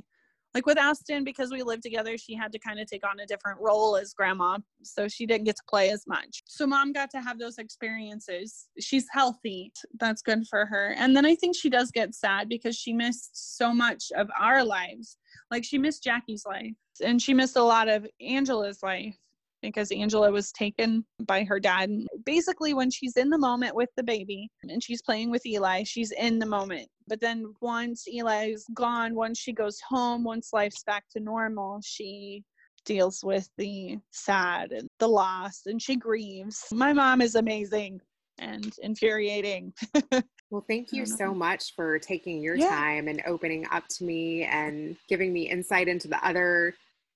like 0.55 0.65
with 0.65 0.77
Aston, 0.77 1.25
because 1.25 1.51
we 1.51 1.61
lived 1.63 1.83
together, 1.83 2.17
she 2.17 2.33
had 2.33 2.53
to 2.53 2.59
kind 2.59 2.79
of 2.79 2.87
take 2.87 3.05
on 3.05 3.19
a 3.19 3.25
different 3.25 3.59
role 3.61 3.97
as 3.97 4.13
grandma. 4.13 4.57
So 4.83 5.09
she 5.09 5.25
didn't 5.25 5.43
get 5.43 5.57
to 5.57 5.63
play 5.69 5.89
as 5.89 6.05
much. 6.07 6.43
So 6.47 6.65
mom 6.65 6.93
got 6.93 7.11
to 7.11 7.21
have 7.21 7.37
those 7.37 7.57
experiences. 7.57 8.67
She's 8.79 9.05
healthy. 9.11 9.73
That's 9.99 10.21
good 10.21 10.47
for 10.49 10.65
her. 10.65 10.95
And 10.97 11.15
then 11.15 11.25
I 11.25 11.35
think 11.35 11.57
she 11.57 11.69
does 11.69 11.91
get 11.91 12.15
sad 12.15 12.47
because 12.47 12.77
she 12.77 12.93
missed 12.93 13.57
so 13.57 13.73
much 13.73 14.05
of 14.15 14.29
our 14.39 14.63
lives. 14.63 15.17
Like 15.51 15.65
she 15.65 15.77
missed 15.77 16.03
Jackie's 16.03 16.45
life 16.45 16.73
and 17.03 17.21
she 17.21 17.33
missed 17.33 17.57
a 17.57 17.63
lot 17.63 17.89
of 17.89 18.07
Angela's 18.21 18.81
life 18.81 19.17
because 19.65 19.91
Angela 19.91 20.31
was 20.31 20.51
taken 20.51 21.05
by 21.25 21.43
her 21.43 21.59
dad. 21.59 21.91
Basically, 22.25 22.73
when 22.73 22.89
she's 22.89 23.17
in 23.17 23.29
the 23.29 23.37
moment 23.37 23.75
with 23.75 23.89
the 23.97 24.03
baby 24.03 24.49
and 24.63 24.83
she's 24.83 25.01
playing 25.01 25.31
with 25.31 25.45
Eli, 25.45 25.83
she's 25.83 26.11
in 26.11 26.39
the 26.39 26.45
moment. 26.45 26.87
But 27.07 27.21
then 27.21 27.53
once 27.61 28.05
Eli's 28.07 28.65
gone, 28.73 29.15
once 29.15 29.39
she 29.39 29.53
goes 29.53 29.79
home, 29.87 30.23
once 30.23 30.49
life's 30.53 30.83
back 30.83 31.05
to 31.11 31.19
normal, 31.19 31.79
she 31.83 32.43
deals 32.85 33.21
with 33.23 33.49
the 33.57 33.97
sad 34.11 34.71
and 34.71 34.87
the 34.99 35.07
loss 35.07 35.63
and 35.65 35.81
she 35.81 35.95
grieves. 35.95 36.65
My 36.71 36.93
mom 36.93 37.21
is 37.21 37.35
amazing 37.35 37.99
and 38.39 38.73
infuriating. 38.81 39.73
Well, 40.51 40.63
thank 40.67 40.93
you 40.93 41.05
so 41.05 41.33
much 41.33 41.75
for 41.75 41.97
taking 41.97 42.41
your 42.41 42.55
Yeah. 42.55 42.69
time 42.69 43.07
and 43.07 43.21
opening 43.25 43.65
up 43.71 43.87
to 43.89 44.03
me 44.03 44.43
and 44.43 44.95
giving 45.09 45.33
me 45.33 45.49
insight 45.49 45.87
into 45.87 46.07
the 46.07 46.23
other 46.25 46.75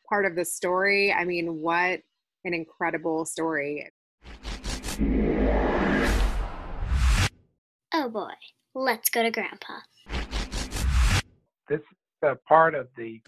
part 0.09 0.25
of 0.25 0.35
the 0.35 0.43
story. 0.43 1.13
I 1.13 1.23
mean, 1.23 1.61
what 1.61 2.01
an 2.45 2.53
incredible 2.53 3.25
story. 3.25 3.89
Oh 7.93 8.09
boy, 8.09 8.31
let's 8.75 9.09
go 9.09 9.23
to 9.23 9.31
Grandpa. 9.31 9.79
This 11.67 11.79
is 11.79 12.23
a 12.23 12.35
part 12.47 12.75
of 12.75 12.87
the 12.97 13.21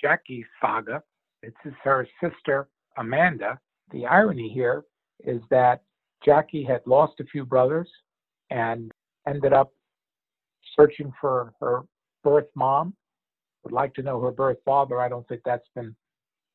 Jackie 0.00 0.44
saga. 0.60 1.02
This 1.42 1.52
is 1.64 1.74
her 1.82 2.06
sister, 2.22 2.68
Amanda. 2.96 3.58
The 3.92 4.06
irony 4.06 4.50
here 4.52 4.84
is 5.24 5.40
that 5.50 5.82
Jackie 6.24 6.64
had 6.64 6.80
lost 6.86 7.20
a 7.20 7.24
few 7.24 7.44
brothers 7.44 7.88
and 8.50 8.90
ended 9.26 9.52
up 9.52 9.72
searching 10.76 11.12
for 11.20 11.52
her 11.60 11.82
birth 12.22 12.48
mom. 12.54 12.94
Would 13.62 13.72
like 13.72 13.94
to 13.94 14.02
know 14.02 14.20
her 14.20 14.30
birth 14.30 14.58
father. 14.64 15.00
I 15.00 15.08
don't 15.08 15.26
think 15.28 15.40
that's 15.44 15.68
been 15.74 15.94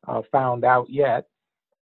uh, 0.07 0.21
found 0.31 0.63
out 0.63 0.87
yet, 0.89 1.25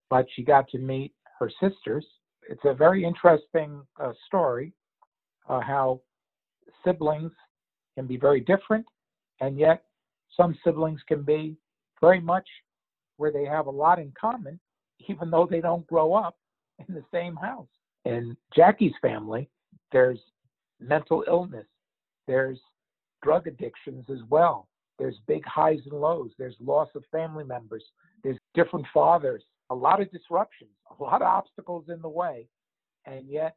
but 0.10 0.26
she 0.36 0.44
got 0.44 0.68
to 0.70 0.78
meet 0.78 1.14
her 1.40 1.50
sisters. 1.62 2.06
It's 2.50 2.64
a 2.66 2.74
very 2.74 3.04
interesting 3.04 3.82
uh, 4.02 4.14
story 4.26 4.74
uh, 5.50 5.60
how 5.60 6.02
siblings 6.84 7.32
can 7.96 8.08
be 8.08 8.18
very 8.18 8.42
different 8.42 8.86
and 9.42 9.58
yet 9.58 9.84
some 10.36 10.58
siblings 10.64 11.02
can 11.08 11.24
be 11.24 11.58
very 12.02 12.22
much 12.22 12.48
where 13.18 13.32
they 13.32 13.46
have 13.46 13.66
a 13.68 13.72
lot 13.72 14.00
in 14.00 14.14
common, 14.20 14.60
even 15.08 15.30
though 15.30 15.48
they 15.50 15.62
don't 15.62 15.86
grow 15.88 16.14
up 16.14 16.38
in 16.88 16.94
the 16.94 17.04
same 17.12 17.36
house. 17.36 17.68
In 18.06 18.38
Jackie's 18.56 18.94
family, 19.02 19.50
there's 19.92 20.20
mental 20.80 21.24
illness, 21.28 21.66
there's 22.28 22.60
drug 23.24 23.48
addictions 23.48 24.06
as 24.12 24.20
well. 24.30 24.68
There's 25.00 25.16
big 25.28 25.46
highs 25.46 25.80
and 25.90 26.00
lows. 26.00 26.32
There's 26.38 26.56
loss 26.60 26.90
of 26.96 27.04
family 27.12 27.44
members. 27.44 27.84
There's 28.24 28.38
different 28.54 28.86
fathers. 28.94 29.44
A 29.70 29.76
lot 29.76 30.02
of 30.02 30.12
disruptions, 30.12 30.72
a 30.98 31.04
lot 31.04 31.22
of 31.22 31.28
obstacles 31.28 31.86
in 31.90 32.02
the 32.02 32.10
way. 32.10 32.48
And 33.06 33.28
yet, 33.28 33.56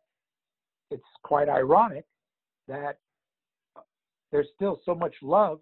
it's 0.90 1.02
quite 1.22 1.48
ironic 1.48 2.04
that 2.68 2.98
there's 4.32 4.48
still 4.54 4.80
so 4.84 4.94
much 4.94 5.14
love 5.22 5.60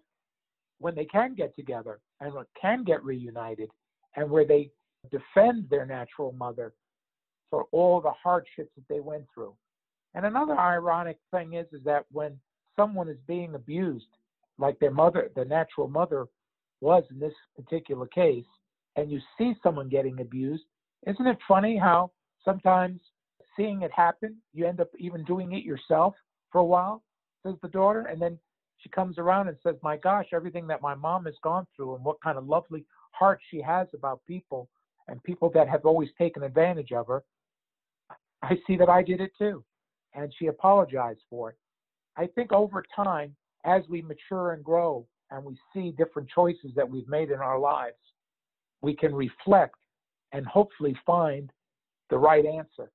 when 0.79 0.95
they 0.95 1.05
can 1.05 1.35
get 1.35 1.55
together 1.55 1.99
and 2.19 2.33
can 2.59 2.83
get 2.83 3.03
reunited 3.03 3.69
and 4.15 4.29
where 4.29 4.45
they 4.45 4.69
defend 5.11 5.69
their 5.69 5.85
natural 5.85 6.31
mother 6.33 6.73
for 7.49 7.65
all 7.71 8.01
the 8.01 8.11
hardships 8.11 8.71
that 8.75 8.87
they 8.89 8.99
went 8.99 9.25
through. 9.33 9.53
And 10.13 10.25
another 10.25 10.57
ironic 10.57 11.17
thing 11.31 11.53
is, 11.53 11.67
is 11.71 11.83
that 11.85 12.05
when 12.11 12.39
someone 12.75 13.09
is 13.09 13.17
being 13.27 13.55
abused, 13.55 14.05
like 14.57 14.79
their 14.79 14.91
mother, 14.91 15.29
the 15.35 15.45
natural 15.45 15.87
mother 15.87 16.25
was 16.81 17.03
in 17.11 17.19
this 17.19 17.33
particular 17.55 18.07
case, 18.07 18.45
and 18.95 19.11
you 19.11 19.19
see 19.37 19.53
someone 19.63 19.89
getting 19.89 20.19
abused, 20.19 20.63
isn't 21.07 21.27
it 21.27 21.37
funny 21.47 21.77
how 21.77 22.11
sometimes 22.43 22.99
seeing 23.55 23.81
it 23.81 23.91
happen, 23.91 24.37
you 24.53 24.65
end 24.65 24.79
up 24.79 24.89
even 24.97 25.23
doing 25.25 25.53
it 25.53 25.63
yourself 25.63 26.15
for 26.51 26.59
a 26.59 26.65
while, 26.65 27.03
says 27.43 27.55
the 27.61 27.67
daughter, 27.69 28.01
and 28.01 28.21
then 28.21 28.37
she 28.77 28.89
comes 28.89 29.17
around 29.17 29.47
and 29.49 29.57
says, 29.61 29.75
My 29.83 29.97
gosh, 29.97 30.27
everything 30.33 30.67
that 30.67 30.81
my 30.81 30.95
mom 30.95 31.25
has 31.25 31.35
gone 31.43 31.67
through 31.75 31.95
and 31.95 32.03
what 32.03 32.21
kind 32.21 32.37
of 32.37 32.47
lovely 32.47 32.85
heart 33.11 33.39
she 33.51 33.61
has 33.61 33.87
about 33.93 34.21
people 34.25 34.69
and 35.07 35.21
people 35.23 35.49
that 35.53 35.67
have 35.67 35.85
always 35.85 36.09
taken 36.17 36.43
advantage 36.43 36.91
of 36.91 37.07
her. 37.07 37.23
I 38.41 38.57
see 38.65 38.77
that 38.77 38.89
I 38.89 39.03
did 39.03 39.19
it 39.19 39.31
too. 39.37 39.63
And 40.13 40.33
she 40.37 40.47
apologized 40.47 41.21
for 41.29 41.49
it. 41.49 41.57
I 42.15 42.27
think 42.27 42.51
over 42.51 42.83
time, 42.95 43.35
as 43.65 43.83
we 43.89 44.01
mature 44.01 44.53
and 44.53 44.63
grow 44.63 45.05
and 45.31 45.43
we 45.43 45.57
see 45.73 45.91
different 45.91 46.29
choices 46.29 46.71
that 46.75 46.89
we've 46.89 47.07
made 47.07 47.29
in 47.29 47.39
our 47.39 47.59
lives, 47.59 47.97
we 48.81 48.95
can 48.95 49.13
reflect 49.13 49.75
and 50.31 50.45
hopefully 50.45 50.95
find 51.05 51.51
the 52.09 52.17
right 52.17 52.45
answer. 52.45 52.91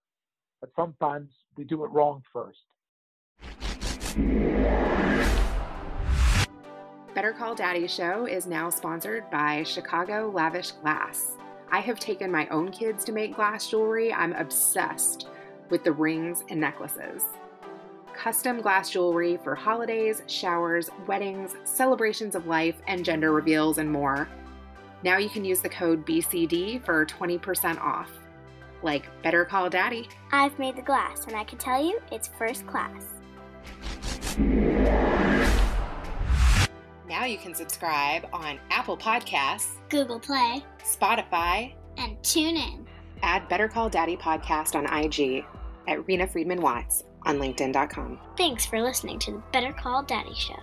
But 0.61 0.70
sometimes 0.77 1.31
we 1.57 1.64
do 1.64 1.85
it 1.85 1.90
wrong 1.90 2.23
first. 2.33 2.61
Better 7.14 7.33
Call 7.33 7.55
Daddy 7.55 7.87
Show 7.87 8.27
is 8.27 8.47
now 8.47 8.70
sponsored 8.70 9.31
by 9.31 9.62
Chicago 9.62 10.33
Lavish 10.35 10.73
Glass. 10.73 11.37
I 11.70 11.81
have 11.81 12.01
taken 12.01 12.31
my 12.31 12.49
own 12.49 12.70
kids 12.70 13.05
to 13.05 13.12
make 13.12 13.37
glass 13.37 13.70
jewelry. 13.70 14.12
I'm 14.12 14.33
obsessed 14.33 15.29
with 15.70 15.85
the 15.85 15.92
rings 15.92 16.44
and 16.49 16.61
necklaces. 16.61 17.25
Custom 18.14 18.61
glass 18.61 18.90
jewelry 18.90 19.38
for 19.42 19.55
holidays, 19.55 20.23
showers, 20.27 20.90
weddings, 21.07 21.57
celebrations 21.64 22.35
of 22.35 22.47
life, 22.47 22.77
and 22.87 23.05
gender 23.05 23.33
reveals, 23.33 23.79
and 23.79 23.90
more. 23.90 24.29
Now 25.05 25.19
you 25.19 25.29
can 25.29 25.45
use 25.45 25.61
the 25.61 25.69
code 25.69 26.07
BCD 26.07 26.83
for 26.83 27.05
20% 27.05 27.79
off. 27.79 28.11
Like, 28.83 29.05
better 29.23 29.45
call 29.45 29.69
daddy. 29.69 30.09
I've 30.33 30.59
made 30.59 30.77
the 30.77 30.83
glass, 30.83 31.27
and 31.27 31.37
I 31.37 31.45
can 31.45 31.59
tell 31.59 31.85
you 31.85 32.01
it's 32.11 32.29
first 32.38 32.67
class. 32.67 33.05
Now 37.07 37.27
you 37.27 37.37
can 37.37 37.55
subscribe 37.55 38.27
on 38.33 38.59
Apple 38.71 38.97
Podcasts, 38.97 39.73
Google 39.90 40.19
Play, 40.19 40.64
Spotify, 40.83 41.75
and 41.99 42.23
tune 42.23 42.57
in. 42.57 42.87
Add 43.23 43.47
Better 43.49 43.69
Call 43.69 43.90
Daddy 43.90 44.17
podcast 44.17 44.75
on 44.75 44.87
IG 44.87 45.45
at 45.87 46.07
Rena 46.07 46.27
Friedman 46.27 46.62
Watts 46.62 47.05
on 47.25 47.38
LinkedIn.com. 47.38 48.19
Thanks 48.38 48.64
for 48.64 48.81
listening 48.81 49.19
to 49.21 49.33
the 49.33 49.43
Better 49.53 49.73
Call 49.75 50.03
Daddy 50.03 50.35
Show. 50.35 50.57